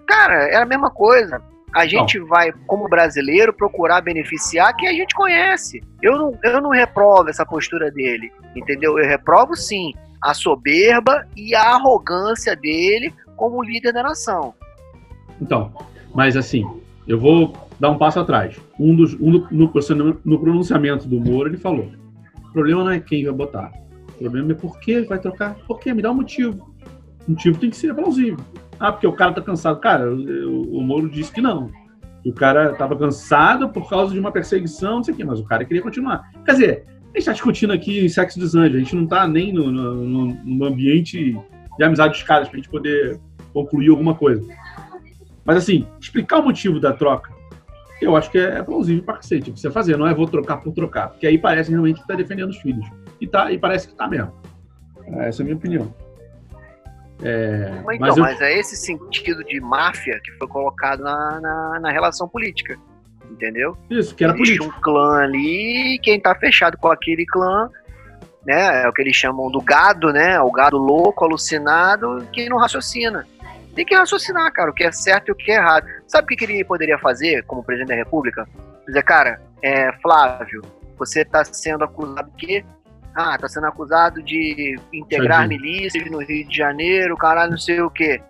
Cara, 0.07 0.35
era 0.49 0.63
a 0.63 0.67
mesma 0.67 0.89
coisa. 0.89 1.41
A 1.73 1.87
gente 1.87 2.19
vai, 2.19 2.51
como 2.67 2.87
brasileiro, 2.87 3.51
procurar 3.51 4.01
beneficiar 4.01 4.75
quem 4.75 4.87
a 4.87 4.93
gente 4.93 5.15
conhece. 5.15 5.81
Eu 6.01 6.17
não, 6.17 6.39
eu 6.43 6.61
não 6.61 6.69
reprovo 6.69 7.29
essa 7.29 7.45
postura 7.45 7.89
dele, 7.89 8.31
entendeu? 8.55 8.99
Eu 8.99 9.07
reprovo 9.07 9.55
sim 9.55 9.93
a 10.21 10.33
soberba 10.33 11.27
e 11.35 11.55
a 11.55 11.73
arrogância 11.73 12.55
dele 12.55 13.13
como 13.35 13.63
líder 13.63 13.91
da 13.91 14.03
nação. 14.03 14.53
Então, 15.41 15.73
mas 16.13 16.37
assim, 16.37 16.65
eu 17.07 17.19
vou 17.19 17.53
dar 17.79 17.89
um 17.89 17.97
passo 17.97 18.19
atrás. 18.19 18.55
Um 18.79 18.95
dos, 18.95 19.13
um 19.15 19.31
no, 19.51 20.21
no 20.23 20.39
pronunciamento 20.39 21.07
do 21.07 21.19
Moro, 21.19 21.49
ele 21.49 21.57
falou: 21.57 21.91
o 22.45 22.53
problema 22.53 22.83
não 22.83 22.91
é 22.91 22.99
quem 22.99 23.25
vai 23.25 23.33
botar. 23.33 23.71
O 24.15 24.19
problema 24.19 24.51
é 24.51 24.55
por 24.55 24.79
que 24.79 25.01
vai 25.01 25.19
trocar. 25.19 25.55
Por 25.67 25.79
quê? 25.79 25.93
Me 25.93 26.01
dá 26.01 26.11
um 26.11 26.15
motivo. 26.15 26.71
O 27.27 27.31
motivo 27.31 27.59
tem 27.59 27.69
que 27.69 27.75
ser 27.75 27.93
plausível. 27.93 28.37
Ah, 28.79 28.91
porque 28.91 29.07
o 29.07 29.13
cara 29.13 29.33
tá 29.33 29.41
cansado. 29.41 29.79
Cara, 29.79 30.11
o, 30.13 30.81
Moro 30.81 31.09
disse 31.09 31.31
que 31.31 31.41
não. 31.41 31.69
O 32.25 32.33
cara 32.33 32.73
tava 32.75 32.95
cansado 32.95 33.69
por 33.69 33.89
causa 33.89 34.13
de 34.13 34.19
uma 34.19 34.31
perseguição, 34.31 34.95
não 34.97 35.03
sei 35.03 35.13
o 35.13 35.17
quê, 35.17 35.23
mas 35.23 35.39
o 35.39 35.45
cara 35.45 35.65
queria 35.65 35.81
continuar. 35.81 36.29
Quer 36.45 36.51
dizer, 36.53 36.85
a 37.13 37.17
gente 37.17 37.25
tá 37.25 37.33
discutindo 37.33 37.73
aqui 37.73 38.07
sexo 38.09 38.39
dos 38.39 38.55
anjos, 38.55 38.75
a 38.75 38.79
gente 38.79 38.95
não 38.95 39.05
tá 39.05 39.27
nem 39.27 39.51
no, 39.53 39.71
no, 39.71 40.27
no- 40.33 40.65
ambiente 40.65 41.37
de 41.77 41.83
amizade 41.83 42.13
dos 42.13 42.23
caras 42.23 42.47
pra 42.47 42.57
gente 42.57 42.69
poder 42.69 43.19
concluir 43.53 43.89
alguma 43.89 44.15
coisa. 44.15 44.45
Mas 45.45 45.57
assim, 45.57 45.85
explicar 45.99 46.39
o 46.39 46.43
motivo 46.43 46.79
da 46.79 46.93
troca, 46.93 47.31
eu 48.01 48.15
acho 48.15 48.31
que 48.31 48.37
é, 48.37 48.59
é 48.59 48.63
plausível 48.63 49.03
pra 49.03 49.15
cacete. 49.15 49.51
Você 49.51 49.69
fazer, 49.69 49.97
não 49.97 50.07
é 50.07 50.13
vou 50.13 50.25
trocar 50.27 50.57
por 50.57 50.73
trocar. 50.73 51.09
Porque 51.09 51.27
aí 51.27 51.37
parece 51.37 51.71
realmente 51.71 52.01
que 52.01 52.07
tá 52.07 52.15
defendendo 52.15 52.49
os 52.49 52.57
filhos. 52.57 52.85
E, 53.19 53.27
tá, 53.27 53.51
e 53.51 53.57
parece 53.57 53.87
que 53.87 53.95
tá 53.95 54.07
mesmo. 54.07 54.31
Essa 55.17 55.41
é 55.41 55.43
a 55.43 55.45
minha 55.45 55.57
opinião. 55.57 55.93
É, 57.23 57.69
Mas, 57.85 57.99
mas 57.99 58.13
então, 58.13 58.17
eu- 58.17 58.23
mas 58.23 58.41
é 58.41 58.59
esse 58.59 58.75
sentido 58.75 59.43
de 59.45 59.59
máfia 59.61 60.19
que 60.23 60.31
foi 60.33 60.47
colocado 60.47 61.01
na, 61.03 61.39
na, 61.39 61.79
na 61.79 61.91
relação 61.91 62.27
política. 62.27 62.77
Entendeu? 63.31 63.75
isso, 63.89 64.13
que 64.13 64.23
era 64.23 64.33
Existe 64.33 64.57
político. 64.59 64.77
um 64.77 64.81
clã 64.81 65.23
ali, 65.23 65.99
quem 66.03 66.19
tá 66.19 66.35
fechado 66.35 66.77
com 66.77 66.89
aquele 66.91 67.25
clã, 67.25 67.67
né? 68.45 68.83
É 68.83 68.87
o 68.87 68.93
que 68.93 69.01
eles 69.01 69.15
chamam 69.15 69.49
do 69.49 69.59
gado, 69.61 70.11
né? 70.13 70.39
O 70.39 70.51
gado 70.51 70.77
louco, 70.77 71.23
alucinado, 71.23 72.27
que 72.31 72.47
não 72.49 72.57
raciocina. 72.57 73.25
Tem 73.73 73.85
que 73.85 73.95
raciocinar, 73.95 74.51
cara, 74.53 74.69
o 74.69 74.73
que 74.73 74.83
é 74.83 74.91
certo 74.91 75.29
e 75.29 75.31
o 75.31 75.35
que 75.35 75.51
é 75.51 75.55
errado. 75.55 75.87
Sabe 76.05 76.25
o 76.25 76.27
que 76.27 76.35
que 76.35 76.43
ele 76.43 76.63
poderia 76.63 76.99
fazer 76.99 77.43
como 77.45 77.63
presidente 77.63 77.89
da 77.89 77.95
República? 77.95 78.47
Dizer, 78.85 79.01
cara, 79.03 79.41
é, 79.63 79.91
Flávio, 79.93 80.61
você 80.99 81.25
tá 81.25 81.43
sendo 81.43 81.83
acusado 81.85 82.29
de 82.31 82.45
quê? 82.45 82.65
Ah, 83.15 83.37
tá 83.37 83.47
sendo 83.47 83.67
acusado 83.67 84.21
de 84.23 84.75
integrar 84.91 85.47
milícias 85.47 86.09
no 86.09 86.19
Rio 86.19 86.47
de 86.47 86.55
Janeiro, 86.57 87.15
caralho, 87.15 87.51
não 87.51 87.57
sei 87.57 87.79
o 87.81 87.89
quê. 87.89 88.21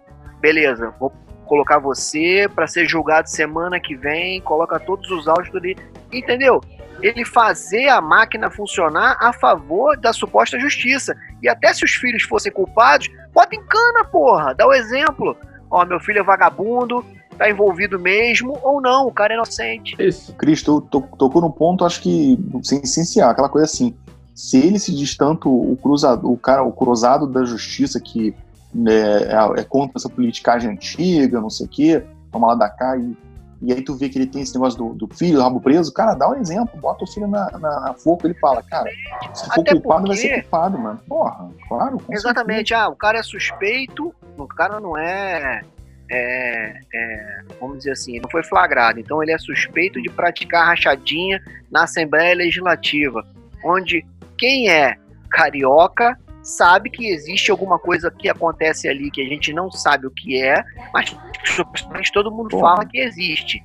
Beleza, 0.42 0.94
vou 1.00 1.12
colocar 1.46 1.80
você 1.80 2.50
pra 2.54 2.68
ser 2.68 2.86
julgado 2.88 3.30
semana 3.30 3.80
que 3.80 3.96
vem, 3.96 4.42
coloca 4.42 4.80
todos 4.80 5.10
os 5.12 5.28
áudios 5.28 5.56
ali, 5.56 5.78
entendeu? 6.12 6.60
Ele 7.02 7.24
fazer 7.26 7.90
a 7.90 8.00
máquina 8.02 8.50
funcionar 8.50 9.18
a 9.20 9.34
favor 9.34 9.98
da 9.98 10.14
suposta 10.14 10.60
justiça. 10.60 11.16
E 11.42 11.50
até 11.50 11.74
se 11.74 11.84
os 11.84 11.92
filhos 11.92 12.24
fossem 12.24 12.52
culpados, 12.52 13.10
bota 13.34 13.56
em 13.56 13.64
cana, 13.66 14.06
porra, 14.06 14.54
dá 14.54 14.66
o 14.66 14.74
exemplo. 14.74 15.36
Ó, 15.70 15.86
meu 15.86 16.00
filho 16.00 16.20
é 16.20 16.24
vagabundo, 16.24 17.04
tá 17.38 17.50
envolvido 17.50 18.00
mesmo, 18.00 18.58
ou 18.62 18.80
não, 18.82 19.08
o 19.08 19.12
cara 19.12 19.34
é 19.34 19.36
inocente. 19.36 19.96
Esse. 20.00 20.32
Cris, 20.34 20.62
tu 20.62 20.80
to- 20.82 21.08
tocou 21.18 21.42
no 21.42 21.52
ponto, 21.52 21.84
acho 21.84 22.02
que 22.02 22.38
sem 22.64 22.80
essencial, 22.82 23.32
aquela 23.32 23.50
coisa 23.50 23.66
assim. 23.66 23.94
Se 24.36 24.58
ele 24.58 24.80
se 24.80 24.94
diz 24.96 25.16
tanto 25.16 25.50
o 25.50 25.76
cruzado, 25.78 26.32
o 26.32 26.38
cara, 26.38 26.64
o 26.64 26.72
cruzado 26.72 27.28
da 27.28 27.44
justiça 27.46 28.00
que 28.00 28.36
né, 28.74 29.24
é, 29.24 29.60
é 29.60 29.64
contra 29.64 29.98
essa 29.98 30.10
politicagem 30.10 30.72
antiga, 30.72 31.40
não 31.40 31.50
sei 31.50 31.66
o 31.68 31.70
quê, 31.70 32.04
toma 32.32 32.48
lá 32.48 32.56
da 32.56 32.70
cá 32.70 32.98
e, 32.98 33.16
e 33.62 33.72
aí 33.72 33.82
tu 33.84 33.94
vê 33.96 34.10
que 34.10 34.18
ele 34.18 34.26
tem 34.26 34.42
esse 34.42 34.56
negócio 34.56 34.78
do, 34.80 34.94
do 34.96 35.16
filho, 35.16 35.38
do 35.38 35.44
rabo 35.44 35.62
preso, 35.62 35.94
cara, 35.94 36.16
dá 36.16 36.28
um 36.30 36.36
exemplo, 36.36 36.80
bota 36.80 37.04
o 37.04 37.08
filho 37.08 37.28
na, 37.28 37.52
na, 37.52 37.80
na 37.80 37.94
forca, 37.94 38.26
ele 38.28 38.34
fala, 38.40 38.64
cara, 38.64 38.90
se 39.34 39.46
for 39.54 39.62
Até 39.62 39.72
culpado, 39.74 40.08
vai 40.08 40.16
porque- 40.16 40.22
ser 40.28 40.42
culpado, 40.42 40.80
mano. 40.80 41.00
Porra, 41.08 41.50
claro. 41.70 42.02
Exatamente, 42.10 42.74
ah, 42.74 42.90
o 42.90 42.96
cara 42.96 43.20
é 43.20 43.24
suspeito, 43.24 44.14
o 44.36 44.48
cara 44.48 44.80
não 44.80 44.98
é, 44.98 45.62
é, 46.10 46.80
é, 46.94 47.42
vamos 47.62 47.78
dizer 47.78 47.92
assim, 47.92 48.20
não 48.20 48.30
foi 48.30 48.44
flagrado, 48.44 49.00
então 49.00 49.22
ele 49.22 49.32
é 49.32 49.38
suspeito 49.38 50.02
de 50.02 50.10
praticar 50.10 50.66
rachadinha 50.66 51.40
na 51.72 51.84
Assembleia 51.84 52.36
Legislativa, 52.36 53.24
onde 53.64 54.06
quem 54.38 54.70
é 54.70 54.98
carioca 55.30 56.18
sabe 56.44 56.90
que 56.90 57.08
existe 57.08 57.50
alguma 57.50 57.80
coisa 57.80 58.12
que 58.12 58.30
acontece 58.30 58.88
ali 58.88 59.10
que 59.10 59.22
a 59.22 59.28
gente 59.28 59.54
não 59.54 59.72
sabe 59.72 60.06
o 60.06 60.12
que 60.12 60.42
é, 60.42 60.64
mas 60.94 61.16
supostamente 61.46 62.12
todo 62.12 62.32
mundo 62.32 62.60
fala 62.60 62.86
que 62.86 63.00
existe. 63.00 63.64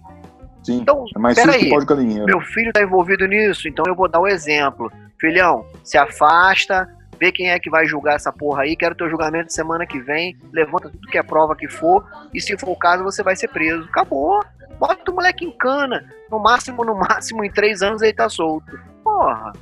Sim, 0.62 0.81
Então, 0.81 1.05
é 1.14 1.18
mais 1.18 1.37
peraí, 1.37 1.70
meu 2.25 2.40
filho 2.40 2.72
tá 2.72 2.83
envolvido 2.83 3.27
nisso, 3.27 3.68
então 3.68 3.85
eu 3.87 3.94
vou 3.94 4.09
dar 4.09 4.20
um 4.20 4.27
exemplo. 4.27 4.90
Filhão, 5.18 5.66
se 5.83 5.99
afasta, 5.99 6.88
vê 7.18 7.33
quem 7.33 7.51
é 7.51 7.59
que 7.59 7.68
vai 7.68 7.87
julgar 7.87 8.14
essa 8.14 8.33
porra 8.33 8.62
aí, 8.62 8.77
quero 8.77 8.94
teu 8.94 9.11
julgamento 9.11 9.53
semana 9.53 9.85
que 9.85 9.99
vem, 9.99 10.37
levanta 10.53 10.88
tudo 10.88 11.09
que 11.09 11.18
é 11.18 11.22
prova 11.22 11.57
que 11.57 11.68
for, 11.68 12.05
e 12.33 12.40
se 12.40 12.57
for 12.57 12.70
o 12.70 12.77
caso, 12.77 13.03
você 13.03 13.22
vai 13.22 13.35
ser 13.35 13.49
preso. 13.49 13.85
Acabou. 13.85 14.40
Bota 14.79 15.11
o 15.11 15.14
moleque 15.14 15.44
em 15.44 15.51
cana. 15.51 16.05
No 16.31 16.38
máximo, 16.38 16.85
no 16.85 16.94
máximo, 16.94 17.44
em 17.44 17.51
três 17.51 17.83
anos 17.83 18.01
ele 18.01 18.12
tá 18.12 18.29
solto. 18.29 18.79
Porra. 19.03 19.53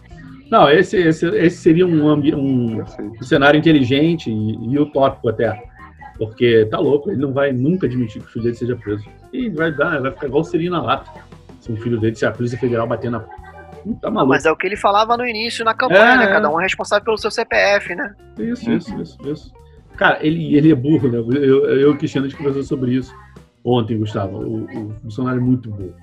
Não, 0.51 0.71
esse, 0.71 0.97
esse, 0.97 1.27
esse 1.29 1.57
seria 1.57 1.87
um, 1.87 2.13
um, 2.13 2.81
um 2.81 3.23
cenário 3.23 3.59
inteligente 3.59 4.31
e, 4.31 4.73
e 4.73 4.79
utópico 4.79 5.29
até. 5.29 5.61
Porque 6.19 6.67
tá 6.71 6.79
louco, 6.79 7.11
ele 7.11 7.21
não 7.21 7.33
vai 7.33 7.53
nunca 7.53 7.87
admitir 7.87 8.23
que 8.23 8.29
o 8.29 8.31
filho 8.31 8.45
dele 8.45 8.57
seja 8.57 8.77
preso. 8.77 9.05
E 9.33 9.51
vai 9.51 9.71
dar, 9.73 10.01
vai 10.01 10.11
ficar 10.13 10.27
igual 10.29 10.45
seria 10.45 10.71
na 10.71 10.83
lata. 10.83 11.11
Se 11.61 11.71
um 11.73 11.77
filho 11.77 11.99
dele, 11.99 12.15
se 12.15 12.25
a 12.25 12.31
Polícia 12.31 12.59
Federal 12.59 12.87
bater 12.87 13.11
na. 13.11 13.19
Hum, 13.85 13.95
Tá 14.01 14.11
maluco. 14.11 14.33
Mas 14.33 14.47
é 14.47 14.51
o 14.51 14.57
que 14.57 14.67
ele 14.67 14.77
falava 14.77 15.17
no 15.17 15.27
início 15.27 15.65
na 15.65 15.75
campanha, 15.75 16.01
É, 16.15 16.17
né? 16.19 16.25
é. 16.25 16.29
Cada 16.29 16.49
um 16.51 16.59
é 16.61 16.63
responsável 16.65 17.05
pelo 17.05 17.19
seu 17.19 17.31
CPF, 17.31 17.95
né? 17.95 18.15
Isso, 18.39 18.71
isso, 18.71 19.01
isso, 19.01 19.19
isso. 19.31 19.53
Cara, 19.97 20.19
ele, 20.25 20.55
ele 20.57 20.71
é 20.73 20.75
burro, 20.75 21.09
né? 21.09 21.19
Eu, 21.19 21.65
eu 21.67 21.81
e 21.81 21.85
o 21.87 21.97
Cristiano 21.97 22.27
a 22.27 22.31
gente 22.31 22.39
conversou 22.39 22.63
sobre 22.63 22.95
isso 22.95 23.15
ontem, 23.65 23.99
Gustavo. 23.99 24.39
O, 24.39 24.65
o 24.65 24.95
Bolsonaro 25.03 25.39
é 25.39 25.41
muito 25.41 25.71
burro. 25.71 25.95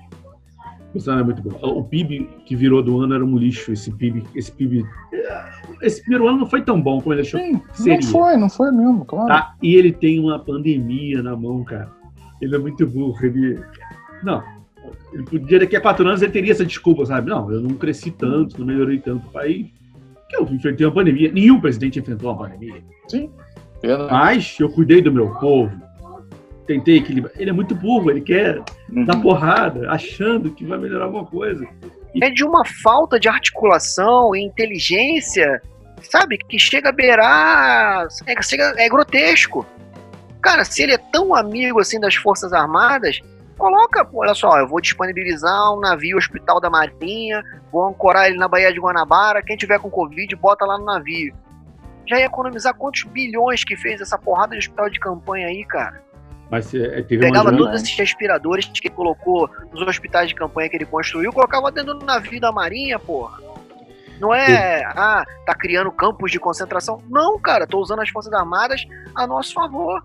O 0.94 0.98
Bolsonaro 0.98 1.22
é 1.22 1.24
muito 1.24 1.42
burro. 1.42 1.78
O 1.78 1.82
PIB 1.82 2.30
que 2.46 2.54
virou 2.54 2.80
do 2.80 3.00
ano 3.00 3.14
era 3.16 3.24
um 3.24 3.36
lixo. 3.36 3.72
Esse 3.72 3.90
PIB. 3.90 4.22
Esse 4.32 4.52
PIB. 4.52 4.86
Esse 5.82 6.00
primeiro 6.02 6.28
ano 6.28 6.38
não 6.38 6.46
foi 6.46 6.62
tão 6.62 6.80
bom 6.80 7.00
como 7.00 7.12
ele 7.12 7.22
achou 7.22 7.40
Sim, 7.40 7.60
seria. 7.72 8.00
não 8.00 8.08
foi, 8.08 8.36
não 8.36 8.48
foi 8.48 8.70
mesmo, 8.70 9.04
claro. 9.04 9.26
Tá? 9.26 9.56
E 9.60 9.74
ele 9.74 9.90
tem 9.90 10.20
uma 10.20 10.38
pandemia 10.38 11.20
na 11.20 11.36
mão, 11.36 11.64
cara. 11.64 11.90
Ele 12.40 12.54
é 12.54 12.58
muito 12.58 12.86
burro. 12.86 13.18
Ele. 13.26 13.60
Não. 14.22 14.40
Ele 15.12 15.24
podia, 15.24 15.58
daqui 15.58 15.74
a 15.74 15.80
quatro 15.80 16.06
anos, 16.06 16.22
ele 16.22 16.30
teria 16.30 16.52
essa 16.52 16.64
desculpa, 16.64 17.04
sabe? 17.06 17.28
Não, 17.28 17.50
eu 17.50 17.60
não 17.60 17.70
cresci 17.74 18.12
tanto, 18.12 18.58
não 18.60 18.66
melhorei 18.66 18.98
tanto 18.98 19.26
o 19.26 19.30
país. 19.32 19.66
Que 20.28 20.36
eu 20.36 20.44
enfrentei 20.44 20.86
uma 20.86 20.92
pandemia. 20.92 21.32
Nenhum 21.32 21.60
presidente 21.60 21.98
enfrentou 21.98 22.30
uma 22.30 22.38
pandemia. 22.38 22.82
Verdade. 23.82 24.12
Mas 24.12 24.56
eu 24.60 24.68
cuidei 24.70 25.02
do 25.02 25.12
meu 25.12 25.30
povo. 25.34 25.72
Tentei 26.66 26.96
equilibrar. 26.98 27.32
Ele 27.36 27.50
é 27.50 27.52
muito 27.52 27.74
burro, 27.74 28.10
ele 28.10 28.20
quer 28.22 28.58
Uhum. 28.90 29.04
dar 29.04 29.20
porrada, 29.20 29.90
achando 29.90 30.50
que 30.50 30.64
vai 30.64 30.78
melhorar 30.78 31.04
alguma 31.06 31.24
coisa. 31.26 31.66
é 32.22 32.30
de 32.30 32.44
uma 32.44 32.64
falta 32.64 33.18
de 33.18 33.28
articulação 33.28 34.36
e 34.36 34.42
inteligência, 34.44 35.60
sabe? 36.02 36.38
Que 36.38 36.58
chega 36.60 36.90
a 36.90 36.92
beirar. 36.92 38.06
É, 38.26 38.40
chega- 38.42 38.72
é 38.78 38.88
grotesco. 38.88 39.66
Cara, 40.40 40.64
se 40.64 40.82
ele 40.82 40.92
é 40.92 40.98
tão 40.98 41.34
amigo 41.34 41.80
assim 41.80 41.98
das 41.98 42.14
Forças 42.14 42.52
Armadas, 42.52 43.18
coloca, 43.58 44.04
pô, 44.04 44.20
olha 44.20 44.34
só, 44.34 44.58
eu 44.58 44.68
vou 44.68 44.80
disponibilizar 44.80 45.72
um 45.74 45.80
navio 45.80 46.16
hospital 46.16 46.60
da 46.60 46.70
Marinha, 46.70 47.42
vou 47.72 47.88
ancorar 47.88 48.28
ele 48.28 48.36
na 48.38 48.46
Baía 48.46 48.72
de 48.72 48.78
Guanabara, 48.78 49.42
quem 49.42 49.56
tiver 49.56 49.80
com 49.80 49.90
Covid, 49.90 50.36
bota 50.36 50.64
lá 50.64 50.78
no 50.78 50.84
navio. 50.84 51.34
Já 52.06 52.18
ia 52.20 52.26
economizar 52.26 52.74
quantos 52.74 53.02
bilhões 53.04 53.64
que 53.64 53.74
fez 53.76 54.00
essa 54.00 54.18
porrada 54.18 54.52
de 54.52 54.58
hospital 54.58 54.88
de 54.90 55.00
campanha 55.00 55.48
aí, 55.48 55.64
cara? 55.64 56.03
Mas 56.54 56.72
é, 56.72 57.02
teve 57.02 57.16
uma 57.16 57.32
Pegava 57.32 57.50
grande- 57.50 57.64
todos 57.64 57.82
esses 57.82 57.96
respiradores 57.96 58.66
que 58.66 58.86
ele 58.86 58.94
colocou 58.94 59.50
nos 59.72 59.82
hospitais 59.82 60.28
de 60.28 60.36
campanha 60.36 60.68
que 60.68 60.76
ele 60.76 60.86
construiu, 60.86 61.32
colocava 61.32 61.72
dentro 61.72 61.94
do 61.94 62.06
navio 62.06 62.40
da 62.40 62.52
Marinha, 62.52 62.96
porra. 62.96 63.40
Não 64.20 64.32
é, 64.32 64.84
ah, 64.94 65.24
tá 65.44 65.52
criando 65.56 65.90
campos 65.90 66.30
de 66.30 66.38
concentração. 66.38 67.02
Não, 67.10 67.40
cara, 67.40 67.66
tô 67.66 67.80
usando 67.80 68.02
as 68.02 68.08
Forças 68.08 68.32
Armadas 68.32 68.86
a 69.16 69.26
nosso 69.26 69.52
favor. 69.52 70.00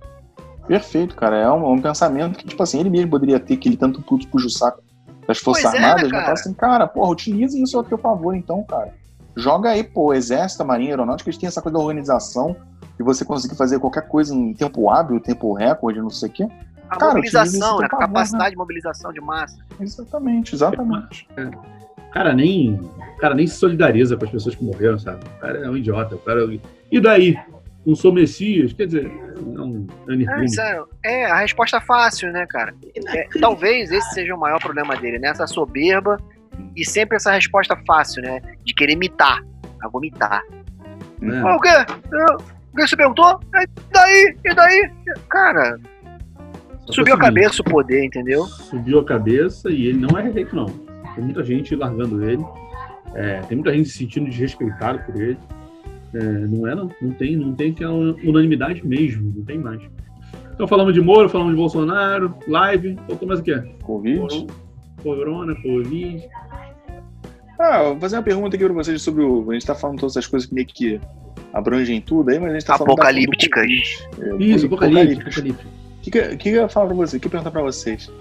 Perfeito, 0.67 1.15
cara. 1.15 1.37
É 1.37 1.51
um, 1.51 1.73
um 1.73 1.79
pensamento 1.79 2.39
que, 2.39 2.45
tipo 2.47 2.63
assim, 2.63 2.79
ele 2.79 2.89
mesmo 2.89 3.11
poderia 3.11 3.39
ter 3.39 3.53
aquele 3.53 3.77
tanto 3.77 4.01
puto 4.01 4.27
puxa 4.27 4.47
o 4.47 4.49
saco 4.49 4.81
das 5.27 5.37
Forças 5.37 5.65
Pois 5.65 5.75
é, 5.75 5.77
Armadas, 5.77 6.01
né, 6.01 6.09
mas 6.09 6.11
cara? 6.11 6.23
fala 6.23 6.33
assim, 6.33 6.53
cara, 6.55 6.87
porra, 6.87 7.11
utilize 7.11 7.61
isso 7.61 7.77
ao 7.77 7.83
teu 7.83 7.99
favor, 7.99 8.35
então, 8.35 8.63
cara. 8.63 8.91
Joga 9.37 9.69
aí, 9.69 9.83
pô, 9.83 10.15
Exército, 10.15 10.65
Marinha, 10.65 10.93
Aeronáutica, 10.93 11.29
eles 11.29 11.37
têm 11.37 11.45
essa 11.47 11.61
coisa 11.61 11.77
da 11.77 11.83
organização 11.83 12.55
e 12.99 13.03
você 13.03 13.23
conseguir 13.23 13.55
fazer 13.55 13.79
qualquer 13.79 14.07
coisa 14.07 14.35
em 14.35 14.53
tempo 14.53 14.89
hábil, 14.89 15.19
tempo 15.19 15.53
recorde, 15.53 15.99
não 16.01 16.09
sei 16.09 16.29
o 16.29 16.31
quê. 16.31 16.47
A 16.89 16.97
Cara, 16.97 17.13
mobilização, 17.13 17.77
a 17.77 17.81
né? 17.83 17.87
favor, 17.89 18.07
Capacidade 18.07 18.49
de 18.51 18.57
mobilização 18.57 19.13
de 19.13 19.21
massa. 19.21 19.57
Exatamente, 19.79 20.55
exatamente. 20.55 21.27
O 21.97 22.11
cara 22.11 22.33
nem, 22.33 22.73
o 22.73 23.17
cara 23.17 23.35
nem 23.35 23.45
se 23.45 23.55
solidariza 23.55 24.17
com 24.17 24.25
as 24.25 24.31
pessoas 24.31 24.55
que 24.55 24.63
morreram, 24.63 24.97
sabe? 24.97 25.23
O 25.23 25.39
cara 25.39 25.59
é 25.59 25.69
um 25.69 25.77
idiota. 25.77 26.15
O 26.15 26.19
cara... 26.19 26.41
E 26.91 26.99
daí? 26.99 27.37
Não 27.85 27.95
sou 27.95 28.11
Messias? 28.11 28.73
Quer 28.73 28.87
dizer, 28.87 29.11
não. 29.39 29.87
É, 30.09 30.43
isso 30.43 30.59
é, 30.59 30.83
é 31.05 31.25
a 31.25 31.37
resposta 31.37 31.79
fácil, 31.79 32.31
né, 32.31 32.45
cara? 32.47 32.73
É, 33.07 33.27
talvez 33.39 33.91
esse 33.91 34.13
seja 34.13 34.35
o 34.35 34.39
maior 34.39 34.59
problema 34.59 34.95
dele, 34.97 35.19
né? 35.19 35.29
Essa 35.29 35.47
soberba 35.47 36.17
e 36.75 36.83
sempre 36.83 37.15
essa 37.15 37.31
resposta 37.31 37.77
fácil, 37.87 38.21
né? 38.23 38.41
De 38.65 38.73
querer 38.73 38.93
imitar. 38.93 39.41
Ah, 39.81 39.87
vou 39.87 40.03
imitar. 40.03 40.41
Ah, 41.43 41.55
o 41.55 41.59
quê? 41.61 41.69
Eu- 42.11 42.58
O 42.71 42.75
que 42.75 42.87
você 42.87 42.95
perguntou? 42.95 43.39
É, 43.55 43.63
E 43.63 43.67
daí? 43.91 44.37
E 44.45 44.53
daí? 44.53 44.91
Cara, 45.29 45.79
Só 46.85 46.91
é 46.91 46.95
Subiu 46.95 47.13
o 47.13 47.17
a 47.17 47.19
cabeça 47.19 47.61
o 47.61 47.65
poder, 47.65 48.05
entendeu? 48.05 48.45
Subiu 48.45 48.99
a 48.99 49.05
cabeça 49.05 49.69
e 49.69 49.87
ele 49.87 49.99
não 49.99 50.17
é 50.17 50.23
reeleito, 50.23 50.55
não. 50.55 50.65
Tem 51.15 51.23
muita 51.23 51.43
gente 51.43 51.75
largando 51.75 52.23
ele. 52.23 52.43
É, 53.15 53.39
tem 53.41 53.57
muita 53.57 53.73
gente 53.73 53.89
se 53.89 53.97
sentindo 53.97 54.29
desrespeitado 54.29 54.99
por 54.99 55.19
ele. 55.19 55.37
É, 56.13 56.23
não 56.23 56.67
é, 56.67 56.75
não. 56.75 56.89
Não 57.01 57.11
tem, 57.11 57.35
não 57.35 57.53
tem 57.53 57.71
aquela 57.71 57.93
unanimidade 57.93 58.85
mesmo. 58.85 59.33
Não 59.35 59.45
tem 59.45 59.57
mais. 59.57 59.81
Então 60.53 60.67
falamos 60.67 60.93
de 60.93 61.01
Moro, 61.01 61.29
falamos 61.29 61.53
de 61.53 61.57
Bolsonaro, 61.57 62.35
live. 62.47 62.97
Faltou 63.07 63.27
mais 63.27 63.39
o 63.39 63.43
quê? 63.43 63.61
Covid. 63.81 64.47
Corona, 65.01 65.55
Covid. 65.55 66.27
Ah, 67.59 67.83
vou 67.83 67.99
fazer 67.99 68.17
uma 68.17 68.23
pergunta 68.23 68.55
aqui 68.55 68.65
pra 68.65 68.73
vocês 68.73 69.01
sobre 69.01 69.23
o. 69.23 69.49
A 69.49 69.53
gente 69.53 69.65
tá 69.65 69.75
falando 69.75 69.99
todas 69.99 70.15
essas 70.15 70.27
coisas 70.27 70.47
que 70.47 70.53
meio 70.55 70.67
que 70.67 70.99
abrangem 71.53 71.99
tudo 72.01 72.29
aí, 72.29 72.39
mas 72.39 72.51
a 72.51 72.53
gente 72.53 72.65
tá 72.65 72.77
falando. 72.77 72.87
da- 72.89 72.93
do 72.95 73.01
Apocalípticas. 73.01 73.65
É, 74.19 74.35
Isso, 74.43 74.65
apocalípticas. 74.67 75.37
O 75.37 76.01
que, 76.01 76.11
que, 76.11 76.37
que 76.37 76.49
eu 76.49 76.61
ia 76.61 76.69
falar 76.69 76.87
pra 76.87 76.95
vocês? 76.95 77.13
O 77.13 77.19
que 77.19 77.25
eu 77.27 77.29
ia 77.29 77.31
perguntar 77.31 77.51
pra 77.51 77.61
vocês? 77.61 78.11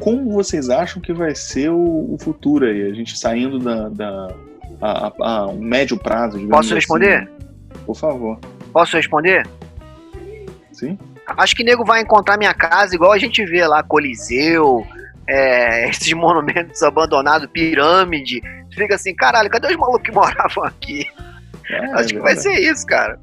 Como 0.00 0.30
vocês 0.32 0.70
acham 0.70 1.02
que 1.02 1.12
vai 1.12 1.34
ser 1.34 1.70
o, 1.70 2.14
o 2.14 2.16
futuro 2.20 2.64
aí? 2.66 2.82
A 2.90 2.94
gente 2.94 3.18
saindo 3.18 3.58
da. 3.58 3.88
da 3.88 4.34
a, 4.80 5.08
a- 5.08 5.12
a 5.18 5.46
um 5.48 5.58
médio 5.58 5.98
prazo, 5.98 6.34
digamos 6.38 6.50
Posso 6.56 6.66
assim. 6.68 6.74
responder? 6.76 7.28
Por 7.84 7.96
favor. 7.96 8.38
Posso 8.72 8.96
responder? 8.96 9.44
Sim? 10.72 10.96
Acho 11.26 11.56
que 11.56 11.64
nego 11.64 11.84
vai 11.84 12.00
encontrar 12.00 12.38
minha 12.38 12.54
casa 12.54 12.94
igual 12.94 13.12
a 13.12 13.18
gente 13.18 13.44
vê 13.44 13.66
lá, 13.66 13.82
Coliseu, 13.82 14.86
é, 15.26 15.88
esses 15.90 16.12
monumentos 16.12 16.82
abandonados, 16.82 17.48
pirâmide. 17.52 18.40
Fica 18.72 18.94
assim, 18.94 19.14
caralho, 19.14 19.50
cadê 19.50 19.66
os 19.68 19.76
malucos 19.76 20.02
que 20.02 20.12
moravam 20.14 20.64
aqui? 20.64 21.04
É, 21.70 21.92
Acho 21.92 22.08
que 22.08 22.20
vai 22.20 22.36
ser 22.36 22.54
isso, 22.54 22.86
cara. 22.86 23.18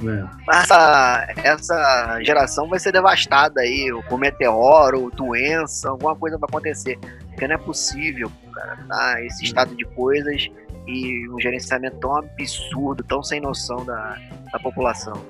É. 0.00 0.56
Essa, 0.60 1.26
essa 1.42 2.18
geração 2.22 2.68
vai 2.68 2.78
ser 2.78 2.92
devastada 2.92 3.60
aí, 3.60 3.90
com 4.08 4.16
meteoro, 4.16 5.10
doença, 5.14 5.90
alguma 5.90 6.14
coisa 6.14 6.38
vai 6.38 6.48
acontecer. 6.48 6.98
Porque 7.30 7.48
não 7.48 7.54
é 7.56 7.58
possível, 7.58 8.30
cara, 8.52 8.78
tá? 8.88 9.22
Esse 9.24 9.44
estado 9.44 9.74
de 9.74 9.84
coisas 9.84 10.48
e 10.86 11.28
um 11.30 11.40
gerenciamento 11.40 11.96
tão 11.98 12.16
absurdo, 12.16 13.02
tão 13.04 13.22
sem 13.22 13.40
noção 13.40 13.84
da, 13.84 14.16
da 14.52 14.58
população. 14.60 15.20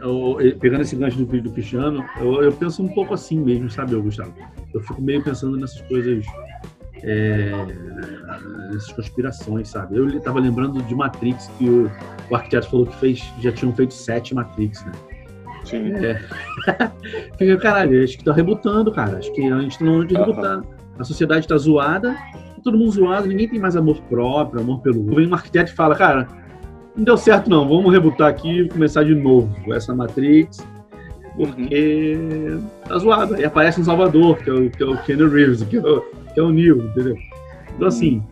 Eu- 0.00 0.40
eu- 0.40 0.58
pegando 0.58 0.80
esse 0.80 0.96
gancho 0.96 1.18
do 1.18 1.26
vídeo 1.26 1.44
do 1.44 1.52
Cristiano, 1.52 2.04
eu, 2.18 2.42
eu 2.42 2.52
penso 2.52 2.82
um 2.82 2.88
pouco 2.88 3.12
assim 3.12 3.38
mesmo, 3.38 3.70
sabe, 3.70 3.94
Gustavo? 3.96 4.32
Eu 4.72 4.80
fico 4.80 5.00
meio 5.02 5.22
pensando 5.22 5.58
nessas 5.58 5.80
coisas, 5.82 6.24
é, 7.02 7.50
nessas 8.70 8.92
conspirações, 8.92 9.68
sabe? 9.68 9.96
Eu 9.96 10.08
estava 10.08 10.40
lembrando 10.40 10.82
de 10.82 10.94
Matrix, 10.94 11.50
que 11.58 11.68
o, 11.68 11.90
o 12.30 12.34
arquiteto 12.34 12.68
falou 12.68 12.86
que 12.86 12.96
fez, 12.96 13.32
já 13.40 13.52
tinham 13.52 13.74
feito 13.74 13.94
sete 13.94 14.34
Matrix, 14.34 14.84
né? 14.84 14.92
Sim. 15.64 15.92
Fiquei, 17.32 17.56
caralho, 17.58 18.02
acho 18.02 18.18
que 18.18 18.24
tá 18.24 18.32
rebutando, 18.32 18.90
cara. 18.92 19.18
Acho 19.18 19.32
que 19.32 19.46
a 19.46 19.60
gente 19.60 19.78
tá 19.78 19.84
longe 19.84 20.08
de 20.08 20.16
rebutar. 20.16 20.62
A 20.98 21.04
sociedade 21.04 21.46
tá 21.46 21.56
zoada, 21.56 22.16
todo 22.62 22.78
mundo 22.78 22.90
zoado, 22.90 23.26
ninguém 23.26 23.48
tem 23.48 23.58
mais 23.58 23.76
amor 23.76 24.00
próprio, 24.02 24.60
amor 24.60 24.80
pelo. 24.80 25.02
Vem 25.14 25.28
um 25.28 25.34
arquiteto 25.34 25.72
e 25.72 25.74
fala, 25.74 25.94
cara, 25.94 26.28
não 26.96 27.04
deu 27.04 27.16
certo 27.16 27.48
não, 27.48 27.68
vamos 27.68 27.92
rebutar 27.92 28.28
aqui 28.28 28.62
e 28.62 28.68
começar 28.68 29.04
de 29.04 29.14
novo 29.14 29.72
essa 29.72 29.94
Matrix, 29.94 30.66
porque 31.40 32.58
tá 32.86 32.98
zoado. 32.98 33.34
Aí 33.34 33.44
aparece 33.44 33.80
um 33.80 33.84
Salvador, 33.84 34.36
que 34.36 34.50
é 34.50 34.52
o, 34.52 34.70
que 34.70 34.82
é 34.82 34.86
o 34.86 35.02
Keanu 35.02 35.30
Reeves, 35.30 35.62
que 35.62 35.76
é 35.76 35.80
o, 35.80 36.00
que 36.02 36.38
é 36.38 36.42
o 36.42 36.50
Neo, 36.50 36.84
entendeu? 36.84 37.16
Então, 37.74 37.88
assim, 37.88 38.22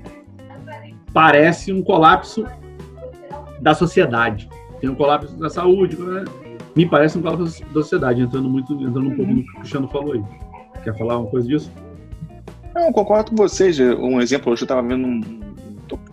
parece 1.15 1.73
um 1.73 1.83
colapso 1.83 2.45
da 3.61 3.73
sociedade. 3.73 4.47
Tem 4.79 4.91
um 4.91 4.95
colapso 4.95 5.35
da 5.37 5.49
saúde, 5.49 5.99
né? 5.99 6.25
me 6.77 6.87
parece 6.87 7.17
um 7.17 7.23
colapso 7.23 7.65
da 7.65 7.83
sociedade, 7.83 8.21
entrando 8.21 8.49
muito, 8.49 8.75
entrando 8.75 9.09
um 9.09 9.17
pouco 9.17 9.33
no 9.33 9.43
que 9.43 9.51
o 9.51 9.55
Cristiano 9.55 9.89
falou 9.89 10.13
aí. 10.13 10.23
Quer 10.85 10.97
falar 10.99 11.19
uma 11.19 11.31
coisa 11.31 11.49
disso? 11.49 11.73
Não, 12.75 12.93
concordo 12.93 13.31
com 13.31 13.37
vocês. 13.37 13.81
Um 13.81 14.21
exemplo, 14.21 14.53
hoje 14.53 14.63
eu 14.63 14.67
estava 14.67 14.87
vendo 14.87 15.07
um, 15.07 15.21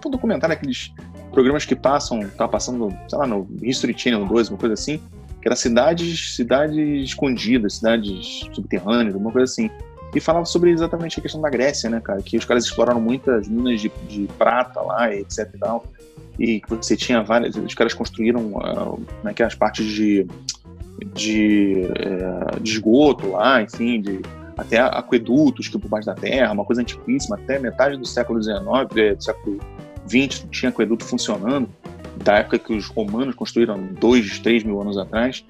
um 0.05 0.10
documentário, 0.10 0.55
aqueles 0.55 0.93
programas 1.31 1.65
que 1.65 1.75
passam, 1.75 2.21
tá 2.38 2.47
passando, 2.47 2.89
sei 3.10 3.19
lá, 3.19 3.27
no 3.27 3.45
History 3.62 3.93
Channel 3.95 4.25
2, 4.25 4.49
uma 4.49 4.58
coisa 4.58 4.73
assim, 4.73 5.01
que 5.45 5.49
era 5.49 5.55
cidades, 5.55 6.36
cidades 6.36 7.03
escondidas, 7.03 7.75
cidades 7.75 8.49
subterrâneas, 8.51 9.13
alguma 9.13 9.31
coisa 9.31 9.43
assim. 9.43 9.69
E 10.15 10.19
falava 10.19 10.43
sobre 10.43 10.71
exatamente 10.71 11.19
a 11.19 11.21
questão 11.21 11.39
da 11.39 11.51
Grécia, 11.51 11.88
né, 11.88 12.01
cara? 12.03 12.19
Que 12.23 12.36
os 12.36 12.45
caras 12.45 12.65
exploraram 12.65 12.99
muitas 12.99 13.47
minas 13.47 13.79
de, 13.79 13.91
de 14.08 14.27
prata 14.39 14.81
lá, 14.81 15.13
etc 15.13 15.47
e 15.53 15.58
tal. 15.60 15.86
E 16.39 16.62
que 16.62 16.69
você 16.69 16.97
tinha 16.97 17.21
várias. 17.21 17.55
Os 17.55 17.75
caras 17.75 17.93
construíram 17.93 18.41
uh, 18.53 18.99
naquelas 19.21 19.53
partes 19.53 19.86
de, 19.86 20.25
de, 21.13 21.84
eh, 21.95 22.60
de 22.60 22.71
esgoto 22.71 23.29
lá, 23.29 23.62
enfim, 23.62 24.01
de, 24.01 24.21
até 24.58 24.79
aquedutos 24.79 25.67
que 25.67 25.77
por 25.77 25.89
baixo 25.89 26.08
da 26.08 26.15
terra, 26.15 26.53
uma 26.53 26.65
coisa 26.65 26.81
antiquíssima, 26.81 27.36
até 27.36 27.60
metade 27.60 27.97
do 27.97 28.05
século 28.08 28.41
XIX, 28.41 28.58
do 29.15 29.23
século 29.23 29.60
XX, 30.08 30.47
tinha 30.49 30.69
aqueduto 30.69 31.05
funcionando, 31.05 31.69
da 32.26 32.40
época 32.40 32.58
que 32.58 32.74
os 32.74 32.88
romanos 32.88 33.36
construíram 33.36 33.80
dois, 34.00 34.40
três 34.40 34.64
mil 34.64 34.82
anos 34.82 34.98
atrás. 34.98 35.46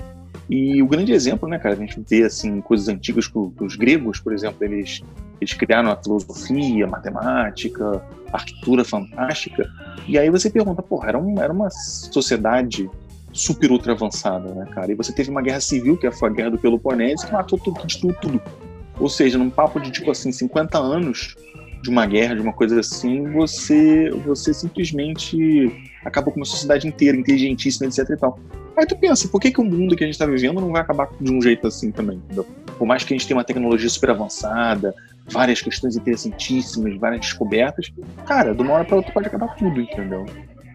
E 0.49 0.83
o 0.83 0.87
grande 0.87 1.13
exemplo, 1.13 1.47
né, 1.47 1.57
cara, 1.57 1.73
a 1.73 1.77
gente 1.77 1.99
vê 2.07 2.23
assim 2.23 2.61
coisas 2.61 2.87
antigas 2.89 3.27
que, 3.27 3.37
os 3.37 3.75
gregos, 3.75 4.19
por 4.19 4.33
exemplo, 4.33 4.63
eles 4.63 5.01
eles 5.41 5.53
criaram 5.53 5.91
a 5.91 5.95
filosofia, 5.95 6.85
a 6.85 6.87
matemática, 6.87 8.01
a 8.31 8.37
arquitetura 8.37 8.85
fantástica. 8.85 9.69
E 10.07 10.17
aí 10.17 10.29
você 10.29 10.49
pergunta, 10.49 10.81
porra, 10.81 11.09
era, 11.09 11.17
um, 11.17 11.41
era 11.41 11.51
uma 11.51 11.69
sociedade 11.69 12.89
super 13.33 13.69
ultra 13.71 13.91
avançada, 13.93 14.53
né, 14.53 14.65
cara? 14.73 14.91
E 14.91 14.95
você 14.95 15.11
teve 15.11 15.29
uma 15.29 15.41
guerra 15.41 15.59
civil, 15.59 15.97
que 15.97 16.09
foi 16.11 16.29
a 16.29 16.31
guerra 16.31 16.51
do 16.51 16.57
Peloponésio, 16.57 17.27
que 17.27 17.33
matou 17.33 17.59
tudo, 17.59 17.85
destruiu 17.85 18.15
tudo. 18.21 18.41
Ou 18.97 19.09
seja, 19.09 19.37
num 19.37 19.49
papo 19.49 19.79
de 19.79 19.91
tipo 19.91 20.09
assim, 20.09 20.31
50 20.31 20.77
anos 20.77 21.35
de 21.85 21.91
uma 21.91 22.05
guerra, 22.05 22.35
de 22.35 22.41
uma 22.41 22.51
coisa 22.51 22.79
assim, 22.79 23.31
você, 23.31 24.09
você 24.25 24.53
simplesmente 24.53 25.71
acabou 26.03 26.33
com 26.33 26.39
uma 26.39 26.45
sociedade 26.45 26.87
inteira, 26.87 27.15
inteligentíssima, 27.15 27.87
etc 27.87 28.09
e 28.09 28.17
tal. 28.17 28.39
Aí 28.75 28.85
tu 28.85 28.97
pensa, 28.97 29.27
por 29.27 29.39
que, 29.39 29.51
que 29.51 29.61
o 29.61 29.63
mundo 29.63 29.95
que 29.95 30.03
a 30.03 30.07
gente 30.07 30.15
está 30.15 30.25
vivendo 30.25 30.59
não 30.59 30.71
vai 30.71 30.81
acabar 30.81 31.07
de 31.21 31.31
um 31.31 31.39
jeito 31.39 31.67
assim 31.67 31.91
também? 31.91 32.17
Entendeu? 32.17 32.45
Por 32.77 32.87
mais 32.87 33.03
que 33.03 33.13
a 33.13 33.17
gente 33.17 33.27
tenha 33.27 33.37
uma 33.37 33.43
tecnologia 33.43 33.87
super 33.87 34.09
avançada, 34.09 34.93
várias 35.27 35.61
questões 35.61 35.95
interessantíssimas, 35.95 36.97
várias 36.97 37.21
descobertas, 37.21 37.91
cara, 38.25 38.53
de 38.53 38.61
uma 38.61 38.73
hora 38.73 38.85
para 38.85 38.97
outra 38.97 39.13
pode 39.13 39.27
acabar 39.27 39.55
tudo, 39.55 39.79
entendeu? 39.79 40.25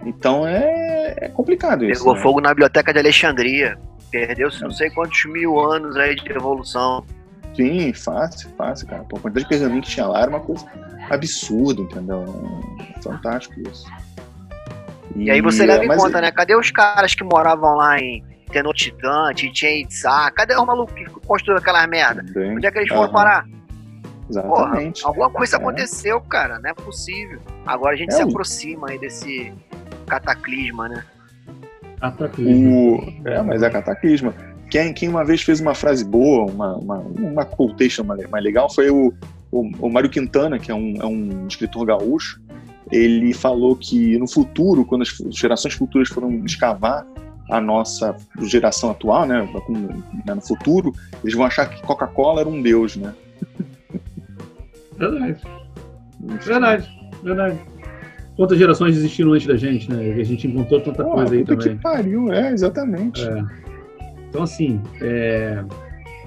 Então 0.07 0.46
é, 0.46 1.16
é 1.18 1.29
complicado 1.29 1.85
isso. 1.85 2.03
Pegou 2.03 2.14
né? 2.14 2.23
fogo 2.23 2.40
na 2.40 2.51
biblioteca 2.51 2.92
de 2.92 3.01
Alexandria. 3.01 3.77
Perdeu-se 4.11 4.62
não 4.62 4.70
sei 4.70 4.90
quantos 4.90 5.25
mil 5.27 5.59
anos 5.59 5.96
aí 5.96 6.14
de 6.14 6.33
evolução. 6.33 7.05
Sim, 7.55 7.93
fácil, 7.93 8.49
fácil, 8.57 8.87
cara. 8.87 9.03
Pô, 9.05 9.17
a 9.17 9.21
quantidade 9.21 9.45
de 9.45 9.49
pergaminho 9.49 9.83
que 9.83 9.89
tinha 9.91 10.07
lá 10.07 10.21
era 10.23 10.31
uma 10.31 10.41
coisa 10.41 10.65
absurda, 11.11 11.83
entendeu? 11.83 12.25
É 12.97 13.03
Fantástico 13.03 13.61
isso. 13.69 13.87
E 15.17 15.31
aí 15.31 15.41
você 15.41 15.67
leva 15.67 15.85
em 15.85 15.89
conta, 15.97 16.21
né? 16.21 16.31
Cadê 16.31 16.55
os 16.55 16.71
caras 16.71 17.15
que 17.15 17.25
moravam 17.25 17.75
lá 17.77 17.99
em 17.99 18.23
Tenochtitlan, 18.53 19.33
Chichen 19.37 19.83
Itza? 19.83 20.31
Cadê 20.35 20.55
os 20.55 20.65
malucos 20.65 20.95
que 20.95 21.05
construíram 21.27 21.61
aquelas 21.61 21.87
merda? 21.89 22.23
Bem, 22.33 22.57
Onde 22.57 22.67
é 22.67 22.71
que 22.71 22.79
eles 22.79 22.89
foram 22.89 23.03
aham, 23.05 23.13
parar? 23.13 23.45
Porra, 23.45 24.31
Exatamente. 24.31 25.05
alguma 25.05 25.29
coisa 25.31 25.57
É. 25.57 25.59
aconteceu, 25.59 26.21
cara. 26.21 26.61
Não 26.61 26.71
é 26.71 26.75
possível. 26.75 27.41
Agora 27.67 27.95
a 27.95 27.99
gente 27.99 28.11
É, 28.13 28.17
se 28.17 28.23
o- 28.25 28.29
aproxima 28.29 28.89
aí 28.91 28.99
desse 28.99 29.53
cataclisma, 30.07 30.89
né? 30.89 31.05
Cataclismo. 32.01 32.99
O... 33.25 33.29
É, 33.29 33.43
mas 33.43 33.63
é 33.63 33.69
cataclisma. 33.71 34.33
Quem, 34.70 34.92
quem 34.92 35.09
uma 35.09 35.24
vez 35.24 35.42
fez 35.42 35.61
uma 35.61 35.74
frase 35.74 36.04
boa, 36.04 36.50
uma, 36.50 36.76
uma, 36.76 36.98
uma 36.98 37.44
quotation 37.44 38.04
mais 38.04 38.44
legal, 38.44 38.72
foi 38.72 38.88
o, 38.88 39.12
o, 39.50 39.68
o 39.80 39.90
Mário 39.90 40.09
Quintana, 40.09 40.59
que 40.59 40.70
é 40.70 40.74
um, 40.74 40.94
é 41.00 41.06
um 41.06 41.46
escritor 41.48 41.85
gaúcho. 41.85 42.40
Ele 42.90 43.35
falou 43.35 43.76
que 43.76 44.16
no 44.18 44.28
futuro, 44.28 44.85
quando 44.85 45.02
as 45.02 45.16
gerações 45.30 45.74
futuras 45.74 46.09
foram 46.09 46.44
escavar 46.44 47.04
a 47.50 47.61
nossa 47.61 48.16
geração 48.42 48.90
atual, 48.90 49.26
né, 49.26 49.48
né, 50.24 50.35
no 50.35 50.40
futuro, 50.40 50.94
eles 51.22 51.35
vão 51.35 51.44
achar 51.44 51.68
que 51.68 51.83
Coca-Cola 51.83 52.40
era 52.40 52.48
um 52.48 52.62
deus, 52.62 52.96
né? 52.96 53.12
Verdade. 54.96 55.37
Verdade, 56.44 56.90
verdade. 57.22 57.59
Quantas 58.37 58.59
gerações 58.59 58.96
existiram 58.96 59.33
antes 59.33 59.46
da 59.46 59.56
gente, 59.56 59.90
né? 59.90 60.12
A 60.12 60.24
gente 60.24 60.46
encontrou 60.46 60.80
tanta 60.80 61.02
Pô, 61.02 61.11
coisa 61.11 61.35
aí 61.35 61.44
também. 61.44 61.76
que 61.76 61.83
pariu, 61.83 62.33
é, 62.33 62.52
exatamente. 62.52 63.22
É. 63.22 63.44
Então, 64.31 64.43
assim, 64.45 64.81
é... 65.03 65.62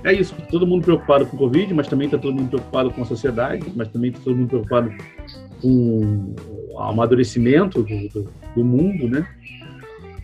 é 0.04 0.14
isso. 0.14 0.36
Todo 0.52 0.68
mundo 0.68 0.84
preocupado 0.84 1.26
com 1.26 1.36
o 1.36 1.40
Covid, 1.40 1.74
mas 1.74 1.88
também 1.88 2.06
está 2.06 2.18
todo 2.18 2.36
mundo 2.36 2.50
preocupado 2.50 2.92
com 2.92 3.02
a 3.02 3.06
sociedade, 3.06 3.66
mas 3.76 3.88
também 3.88 4.12
está 4.12 4.22
todo 4.24 4.36
mundo 4.36 4.50
preocupado 4.50 4.94
com 5.62 6.36
o 6.70 6.80
amadurecimento 6.80 7.82
do, 7.82 8.10
do, 8.10 8.30
do 8.56 8.64
mundo, 8.64 9.08
né? 9.08 9.26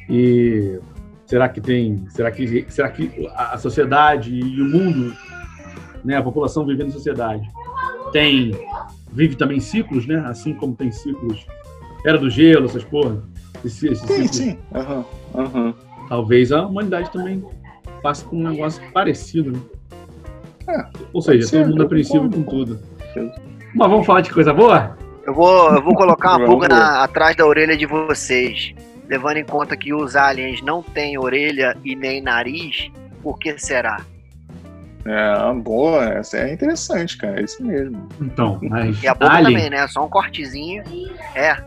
E 0.10 0.80
será 1.26 1.48
que 1.48 1.62
tem, 1.62 2.06
será 2.10 2.30
que, 2.32 2.66
será 2.70 2.90
que 2.90 3.12
a 3.36 3.58
sociedade 3.58 4.34
e 4.34 4.62
o 4.62 4.66
mundo, 4.66 5.14
né, 6.04 6.18
a 6.18 6.24
população 6.24 6.66
vivendo 6.66 6.88
em 6.90 6.92
sociedade, 6.92 7.48
tem 8.12 8.52
vive 9.14 9.36
também 9.36 9.60
ciclos, 9.60 10.06
né? 10.06 10.18
Assim 10.26 10.54
como 10.54 10.76
tem 10.76 10.92
ciclos 10.92 11.46
era 12.06 12.18
do 12.18 12.30
gelo, 12.30 12.66
essas 12.66 12.84
porra. 12.84 13.22
Esse, 13.64 13.88
esse 13.90 14.06
Sim, 14.08 14.28
ciclo- 14.28 14.34
sim. 14.34 14.58
Aham, 14.74 15.06
aham. 15.36 15.74
Talvez 16.08 16.52
a 16.52 16.66
humanidade 16.66 17.12
também 17.12 17.44
passa 18.02 18.26
com 18.26 18.38
um 18.38 18.50
negócio 18.50 18.82
parecido, 18.92 19.52
né? 19.52 19.60
É, 20.68 20.86
Ou 21.14 21.22
seja, 21.22 21.48
ser, 21.48 21.62
todo 21.62 21.70
mundo 21.72 21.84
apreensivo 21.84 22.30
com 22.30 22.44
tudo. 22.44 22.80
Mas 23.76 23.90
vamos 23.90 24.06
falar 24.06 24.22
de 24.22 24.32
coisa 24.32 24.54
boa? 24.54 24.98
Eu 25.26 25.34
vou, 25.34 25.74
eu 25.76 25.82
vou 25.84 25.96
colocar 25.96 26.38
uma 26.38 26.46
pulga 26.48 26.68
na- 26.68 27.04
atrás 27.04 27.36
da 27.36 27.46
orelha 27.46 27.76
de 27.76 27.86
vocês. 27.86 28.74
Levando 29.08 29.38
em 29.38 29.46
conta 29.46 29.76
que 29.76 29.94
os 29.94 30.16
aliens 30.16 30.62
não 30.62 30.84
têm 30.84 31.18
orelha 31.18 31.76
e 31.84 31.96
nem 31.96 32.22
nariz, 32.22 32.92
por 33.24 33.40
que 33.40 33.58
será? 33.58 34.02
É, 35.06 35.54
boa, 35.54 36.04
essa 36.06 36.38
é 36.38 36.54
interessante, 36.54 37.18
cara. 37.18 37.40
É 37.40 37.44
isso 37.44 37.64
mesmo. 37.64 38.08
Então, 38.22 38.60
mas 38.62 39.02
E 39.02 39.08
a 39.08 39.14
boca 39.16 39.32
Alien, 39.34 39.56
também, 39.56 39.70
né? 39.72 39.88
Só 39.88 40.06
um 40.06 40.10
cortezinho. 40.10 40.84
É, 41.34 41.58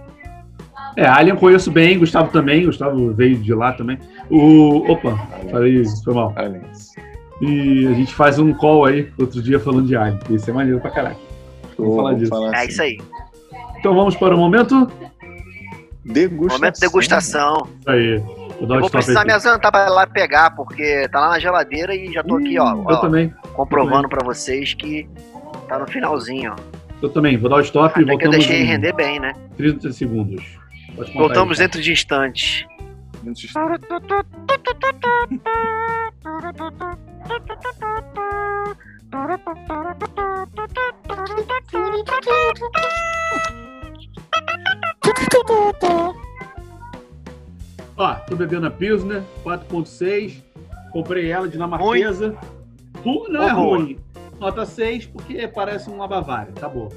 é, 0.96 1.06
Alien 1.06 1.34
eu 1.34 1.40
conheço 1.40 1.70
bem, 1.70 1.98
Gustavo 1.98 2.30
também, 2.30 2.66
Gustavo 2.66 3.12
veio 3.12 3.36
de 3.36 3.54
lá 3.54 3.72
também. 3.72 3.98
O, 4.30 4.90
opa, 4.90 5.16
falei, 5.50 5.82
foi 6.04 6.14
mal. 6.14 6.32
Aliens. 6.36 6.92
E 7.40 7.86
a 7.88 7.92
gente 7.94 8.14
faz 8.14 8.38
um 8.38 8.52
call 8.54 8.84
aí, 8.84 9.10
outro 9.18 9.42
dia 9.42 9.58
falando 9.58 9.86
de 9.86 9.96
Alien, 9.96 10.18
isso 10.30 10.48
é 10.48 10.52
maneiro 10.52 10.80
pra 10.80 10.90
caralho. 10.90 11.16
Vamos 11.76 11.96
falar 11.96 12.14
disso. 12.14 12.34
é 12.34 12.56
assim. 12.56 12.68
isso 12.68 12.82
aí. 12.82 12.98
Então 13.78 13.94
vamos 13.94 14.14
para 14.16 14.34
o 14.34 14.38
momento? 14.38 14.90
Degustação. 16.04 16.58
Momento 16.58 16.74
de 16.74 16.80
degustação. 16.80 17.68
Isso 17.80 17.90
aí. 17.90 18.18
Vou 18.58 18.66
dar 18.68 18.74
Eu 18.74 18.78
o 18.78 18.80
vou 18.80 18.86
stop 18.86 18.90
precisar 18.92 19.20
aqui. 19.20 19.28
me 19.28 19.34
adiantar 19.34 19.72
pra 19.72 19.86
ir 19.86 19.90
lá 19.90 20.06
pegar, 20.06 20.50
porque 20.54 21.08
tá 21.10 21.20
lá 21.20 21.30
na 21.30 21.38
geladeira 21.38 21.94
e 21.94 22.12
já 22.12 22.22
tô 22.22 22.36
aqui, 22.36 22.58
ó, 22.58 22.72
Eu 22.74 22.84
ó, 22.86 22.96
também, 22.96 23.32
comprovando 23.54 24.08
pra 24.08 24.24
vocês 24.24 24.74
que 24.74 25.08
tá 25.68 25.78
no 25.78 25.86
finalzinho, 25.88 26.52
ó. 26.52 26.56
eu 27.02 27.08
também. 27.08 27.36
Vou 27.36 27.50
dar 27.50 27.56
o 27.56 27.60
stop 27.60 27.98
e 27.98 28.02
Até 28.04 28.16
que 28.16 28.24
eu 28.24 28.30
voltamos 28.30 28.36
deixei 28.36 28.62
em 28.62 28.64
render 28.66 28.92
bem, 28.92 29.18
né? 29.18 29.32
30 29.56 29.92
segundos. 29.92 30.44
Voltamos 31.14 31.58
aí. 31.58 31.66
dentro 31.66 31.80
de 31.80 31.90
instantes. 31.92 32.64
Ó, 47.96 48.14
tô 48.26 48.36
bebendo 48.36 48.66
a 48.66 48.70
Pilsner 48.70 49.22
4.6. 49.44 50.42
Comprei 50.90 51.30
ela 51.30 51.48
dinamarquesa. 51.48 52.36
Ru- 53.04 53.28
Não 53.28 53.48
é 53.48 53.52
Ô, 53.52 53.56
boa. 53.56 53.78
ruim. 53.78 53.98
Nota 54.38 54.66
6 54.66 55.06
porque 55.06 55.46
parece 55.48 55.88
uma 55.88 56.08
Bavária. 56.08 56.52
Tá 56.52 56.68
bom. 56.68 56.88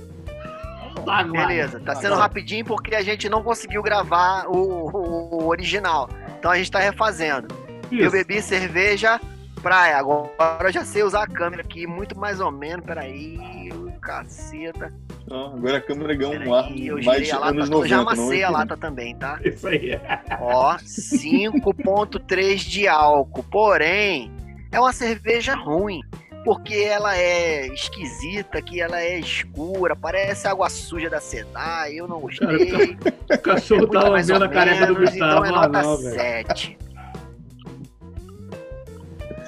Tá, 1.06 1.18
agora. 1.18 1.48
Beleza, 1.48 1.80
tá 1.80 1.96
sendo 1.96 2.08
Agora. 2.14 2.22
rapidinho 2.24 2.66
porque 2.66 2.96
a 2.96 3.02
gente 3.04 3.30
não 3.30 3.44
conseguiu 3.44 3.82
gravar 3.84 4.46
o, 4.48 4.58
o- 4.58 5.44
o 5.44 5.48
original. 5.48 6.10
Então 6.40 6.52
a 6.52 6.58
gente 6.58 6.72
tá 6.72 6.80
refazendo. 6.80 7.48
Eu 7.92 8.00
Isso. 8.08 8.12
bebi 8.12 8.42
cerveja 8.42 9.20
praia. 9.62 9.98
Agora 9.98 10.30
eu 10.70 10.72
já 10.74 10.84
sei 10.84 11.04
usar 11.04 11.24
a 11.24 11.28
câmera 11.28 11.62
aqui, 11.62 11.86
muito 11.88 12.18
mais 12.18 12.40
ou 12.40 12.52
menos. 12.52 12.86
Peraí, 12.86 13.70
caceta. 14.02 14.92
Ó, 15.30 15.56
agora 15.56 15.78
a 15.78 15.82
câmera 15.82 16.14
ganhou 16.16 16.36
um 16.48 16.54
ar 16.54 16.72
eu 16.78 17.00
mais 17.04 17.32
a 17.32 17.40
lata. 17.40 17.52
anos 17.52 17.70
Eu 17.70 17.72
90. 17.78 17.88
já 17.90 17.96
não 17.98 18.04
amassei 18.04 18.44
a 18.44 18.48
é? 18.48 18.50
lata 18.50 18.78
também, 18.78 19.16
tá? 19.16 19.40
Isso 19.46 19.68
aí. 19.68 20.00
Ó, 20.40 20.76
5.3 20.78 22.58
de 22.58 22.88
álcool. 22.88 23.44
Porém, 23.44 24.32
é 24.72 24.80
uma 24.80 24.94
cerveja 24.94 25.56
ruim. 25.56 26.02
Porque 26.46 26.76
ela 26.76 27.18
é 27.18 27.66
esquisita, 27.74 28.62
que 28.62 28.80
ela 28.80 29.02
é 29.02 29.18
escura, 29.20 29.96
parece 29.96 30.48
água 30.48 30.70
suja 30.70 31.10
da 31.10 31.20
Sedai, 31.20 31.96
eu 31.96 32.08
não 32.08 32.20
gostei. 32.20 32.96
O 33.34 33.38
cachorro 33.42 33.88
mais 34.12 34.28
vendo 34.28 34.42
ou 34.44 34.48
a 34.48 34.50
careca 34.50 34.86
do 34.86 34.96
Gustavo. 34.96 35.16
Então 35.18 35.46
é 35.46 35.50
Ah, 35.50 35.52
nota 35.52 35.82
não, 35.82 35.98
velho. 35.98 36.16
7. 36.16 36.78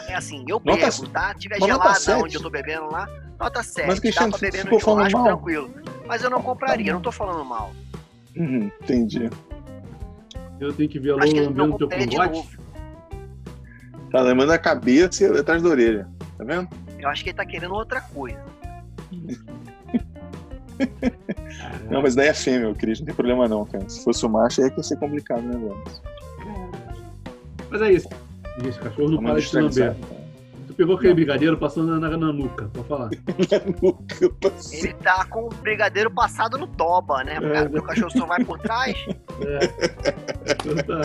É 0.10 0.16
assim, 0.16 0.44
eu 0.48 0.60
Nota- 0.66 0.90
bebo, 0.90 1.08
tá? 1.10 1.34
Tiver 1.36 1.60
mas 1.60 1.70
gelada 1.70 1.94
7? 1.96 2.24
onde 2.24 2.36
eu 2.38 2.42
tô 2.42 2.50
bebendo 2.50 2.90
lá, 2.90 3.08
nota 3.40 3.62
7. 3.62 3.88
Mas, 3.88 4.00
Cristiano, 4.00 4.32
Dá 4.32 4.38
pra 4.40 4.48
se 4.48 4.52
beber 4.58 4.72
no 4.72 4.80
falando 4.80 4.98
churrasco 5.10 5.20
mal. 5.20 5.28
tranquilo. 5.28 5.74
Mas 6.08 6.24
eu 6.24 6.30
não 6.32 6.42
compraria, 6.42 6.90
eu 6.90 6.94
não 6.96 7.02
tô 7.02 7.12
falando 7.12 7.46
mal. 7.46 7.72
Uhum, 8.36 8.72
entendi. 8.82 9.30
Eu 10.60 10.74
tenho 10.74 10.90
que 10.90 11.00
ver 11.00 11.12
a 11.14 11.18
não 11.18 11.28
lambendo 11.28 11.76
o 11.76 11.78
teu 11.78 11.88
cangote. 11.90 12.18
novo. 12.18 12.48
Tá 14.12 14.22
lembrando 14.22 14.52
a 14.54 14.58
cabeça 14.58 15.24
e 15.26 15.40
atrás 15.40 15.62
da 15.62 15.70
orelha. 15.70 16.08
Tá 16.38 16.44
vendo? 16.44 16.68
Eu 17.00 17.10
acho 17.10 17.24
que 17.24 17.30
ele 17.30 17.38
tá 17.38 17.46
querendo 17.46 17.74
outra 17.74 18.02
coisa. 18.02 18.44
Não, 21.90 22.02
mas 22.02 22.16
daí 22.16 22.28
é 22.28 22.34
fêmea, 22.34 22.74
Cris. 22.76 23.00
Não 23.00 23.06
tem 23.06 23.16
problema 23.16 23.48
não, 23.48 23.66
cara. 23.66 23.88
Se 23.90 24.04
fosse 24.04 24.26
o 24.26 24.30
macho, 24.30 24.62
aí 24.62 24.70
que 24.70 24.78
ia 24.78 24.84
ser 24.84 24.98
complicado 24.98 25.40
o 25.40 25.48
negócio. 25.48 26.02
Mas 27.70 27.82
é 27.82 27.92
isso. 27.92 28.08
Esse 28.66 28.80
cachorro 28.80 29.10
não 29.10 29.24
para 29.24 29.40
de. 29.40 29.96
Tu 30.68 30.74
pegou 30.74 30.96
aquele 30.96 31.14
brigadeiro 31.14 31.58
passando 31.58 32.00
na, 32.00 32.10
na, 32.10 32.18
na 32.18 32.34
nuca, 32.34 32.70
pode 32.74 32.88
falar. 32.88 33.10
Eu 34.22 34.34
passei. 34.34 34.80
Ele 34.80 34.94
tá 34.96 35.26
com 35.26 35.46
o 35.46 35.50
brigadeiro 35.50 36.12
passado 36.12 36.58
no 36.58 36.68
toba, 36.68 37.24
né? 37.24 37.38
É. 37.42 37.78
O 37.78 37.84
cachorro 37.84 38.12
só 38.12 38.26
vai 38.26 38.44
por 38.44 38.60
trás. 38.60 38.98
É. 39.40 39.60
Então 40.52 40.76
tá. 40.78 41.02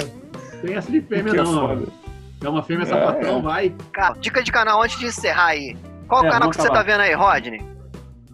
Tem 0.63 0.75
essa 0.75 0.91
de 0.91 1.03
fêmea 1.03 1.35
Que 1.35 1.41
é 1.41 1.43
não, 1.43 1.65
ó. 1.65 2.02
É 2.45 2.49
uma 2.49 2.63
fêmea 2.63 2.83
É, 2.83 2.87
sapatão, 2.87 3.39
é. 3.39 3.43
vai. 3.43 3.75
Cara, 3.93 4.15
dica 4.19 4.43
de 4.43 4.51
canal 4.51 4.83
antes 4.83 4.99
de 4.99 5.07
encerrar 5.07 5.47
aí. 5.49 5.77
Qual 6.09 6.25
É, 6.25 6.31
canal 6.31 6.51
que 6.51 6.57
você 6.57 6.69
tá 6.69 6.83
vendo 6.83 7.01
aí, 7.01 7.15
Rodney? 7.15 7.63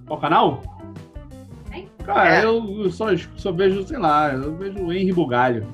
Qual 0.06 0.18
canal? 0.20 0.62
Hein? 1.72 1.88
Cara, 2.04 2.36
É. 2.40 2.44
eu 2.44 2.82
eu 2.84 2.90
só, 2.90 3.06
só 3.36 3.52
vejo, 3.52 3.86
sei 3.86 3.98
lá, 3.98 4.32
eu 4.32 4.56
vejo 4.56 4.78
o 4.82 4.92
Henry 4.92 5.12
Bugalho. 5.12 5.66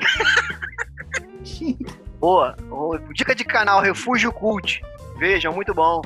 Boa. 2.18 2.54
Dica 3.14 3.34
de 3.34 3.44
canal 3.44 3.80
Refúgio 3.80 4.32
Cult. 4.32 4.82
Veja, 5.18 5.50
muito 5.50 5.74
bom. 5.74 6.00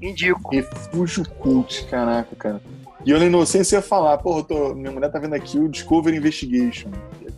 Indico. 0.00 0.54
Refúgio 0.54 1.28
Cult, 1.28 1.84
caraca, 1.86 2.34
cara. 2.36 2.60
E 3.04 3.10
eu 3.10 3.18
na 3.18 3.26
inocência 3.26 3.76
ia 3.76 3.82
falar, 3.82 4.18
porra, 4.18 4.42
tô- 4.44 4.74
minha 4.74 4.90
mulher 4.90 5.10
tá 5.10 5.18
vendo 5.18 5.34
aqui 5.34 5.58
o 5.58 5.68
Discovery 5.68 6.16
Investigation. 6.16 6.90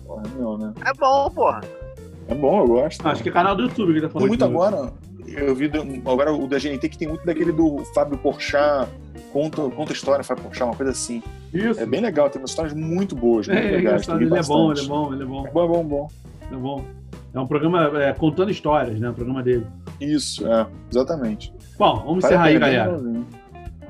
Porra, 0.06 0.22
não, 0.36 0.58
né? 0.58 0.72
É 0.84 0.92
bom, 0.94 1.30
porra. 1.30 1.60
É 2.28 2.34
bom, 2.34 2.60
eu 2.60 2.66
gosto. 2.66 3.06
Acho 3.08 3.22
que 3.22 3.28
é 3.28 3.32
canal 3.32 3.56
do 3.56 3.62
YouTube 3.62 3.94
que 3.94 4.00
tá 4.00 4.06
Tem 4.08 4.12
falando. 4.12 4.28
muito 4.28 4.44
aqui. 4.44 4.52
agora. 4.54 4.92
Eu 5.26 5.54
vi 5.54 5.70
agora 6.06 6.32
o 6.32 6.46
da 6.46 6.58
GNT 6.58 6.88
que 6.88 6.96
tem 6.96 7.06
muito 7.08 7.24
daquele 7.26 7.52
do 7.52 7.84
Fábio 7.94 8.16
Porchat, 8.16 8.88
conta, 9.30 9.60
conta 9.70 9.92
história, 9.92 10.24
Fábio 10.24 10.44
Porchat, 10.44 10.64
uma 10.64 10.74
coisa 10.76 10.92
assim. 10.92 11.22
Isso. 11.52 11.78
É 11.80 11.84
bem 11.84 12.00
legal, 12.00 12.30
tem 12.30 12.40
umas 12.40 12.50
histórias 12.50 12.72
muito 12.72 13.14
boas, 13.14 13.46
É, 13.48 13.52
muito 13.52 13.66
é 13.66 13.70
legais. 13.76 14.06
tem 14.06 14.14
ele 14.16 14.24
é 14.34 14.42
bom, 14.42 14.72
ele 14.72 14.80
é 14.80 14.84
bom, 14.84 15.12
ele 15.12 15.22
é 15.22 15.26
bom, 15.26 15.46
É 15.46 15.50
bom, 15.50 15.64
é 15.64 15.68
bom, 15.68 15.84
bom. 15.84 16.08
é 16.50 16.56
bom. 16.56 16.84
É 17.34 17.38
um 17.40 17.46
programa 17.46 18.02
é, 18.02 18.12
contando 18.14 18.50
histórias, 18.50 18.98
né? 18.98 19.10
O 19.10 19.14
programa 19.14 19.42
dele. 19.42 19.66
Isso, 20.00 20.46
é, 20.50 20.66
exatamente. 20.90 21.52
Bom, 21.78 21.96
vamos 22.06 22.22
Vale 22.22 22.34
encerrar 22.34 22.44
aí, 22.44 22.52
bem 22.52 22.60
galera. 22.60 22.84
legalzinho. 22.96 23.26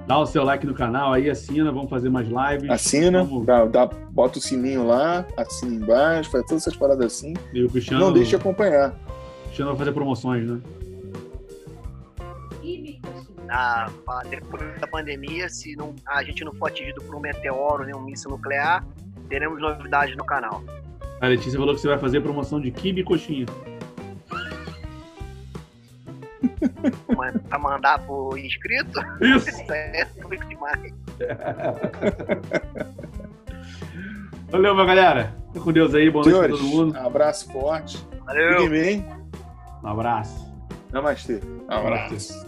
Dá 0.08 0.18
o 0.18 0.24
seu 0.24 0.42
like 0.42 0.66
no 0.66 0.72
canal 0.72 1.12
aí, 1.12 1.28
assina, 1.28 1.70
vamos 1.70 1.90
fazer 1.90 2.08
mais 2.08 2.26
lives. 2.26 2.70
Assina, 2.70 3.22
Vamos- 3.22 3.44
dá, 3.44 3.66
dá- 3.66 3.86
bota 4.10 4.38
o 4.38 4.40
sininho 4.40 4.86
lá, 4.86 5.26
assina 5.36 5.74
embaixo, 5.74 6.30
faz 6.30 6.46
todas 6.46 6.62
essas 6.62 6.74
paradas 6.74 7.04
assim. 7.04 7.34
E 7.52 7.62
o 7.62 7.68
Cristiano, 7.68 8.06
Não 8.06 8.12
deixe 8.12 8.30
de 8.30 8.36
acompanhar. 8.36 8.94
Cristiano 9.44 9.72
vai 9.72 9.78
fazer 9.80 9.92
promoções, 9.92 10.48
né? 10.48 10.60
Ah, 13.50 13.90
ah, 14.08 14.22
depois 14.28 14.62
da 14.80 14.86
pandemia, 14.86 15.48
se 15.50 15.76
não, 15.76 15.94
a 16.06 16.22
gente 16.22 16.42
não 16.44 16.52
for 16.54 16.68
atingido 16.68 17.02
por 17.02 17.14
um 17.14 17.20
meteoro 17.20 17.84
nem 17.84 17.94
um 17.94 18.00
míssil 18.02 18.30
nuclear, 18.30 18.86
teremos 19.28 19.60
novidades 19.60 20.16
no 20.16 20.24
canal. 20.24 20.62
A 21.20 21.26
Letícia 21.26 21.58
falou 21.58 21.74
que 21.74 21.80
você 21.80 21.88
vai 21.88 21.98
fazer 21.98 22.20
promoção 22.22 22.58
de 22.60 22.70
quibe 22.70 23.00
e 23.02 23.04
coxinha. 23.04 23.46
Pra 27.48 27.58
mandar 27.58 27.98
pro 28.00 28.36
inscrito, 28.38 29.00
Isso! 29.20 29.48
isso 29.48 29.62
é 29.72 30.06
muito 30.22 30.46
demais. 30.46 30.92
Valeu, 34.50 34.74
meu 34.74 34.86
galera. 34.86 35.34
Fica 35.48 35.60
com 35.64 35.72
Deus 35.72 35.94
aí, 35.94 36.10
boa 36.10 36.24
noite 36.24 36.38
pra 36.38 36.46
Senhores, 36.48 36.70
todo 36.72 36.86
mundo. 36.86 36.96
abraço 36.98 37.52
forte. 37.52 38.06
Valeu! 38.24 38.52
Fiquem 38.52 38.68
bem. 38.70 39.06
Um 39.82 39.88
abraço. 39.88 40.48
Namastê. 40.92 41.40
Abraço. 41.68 42.47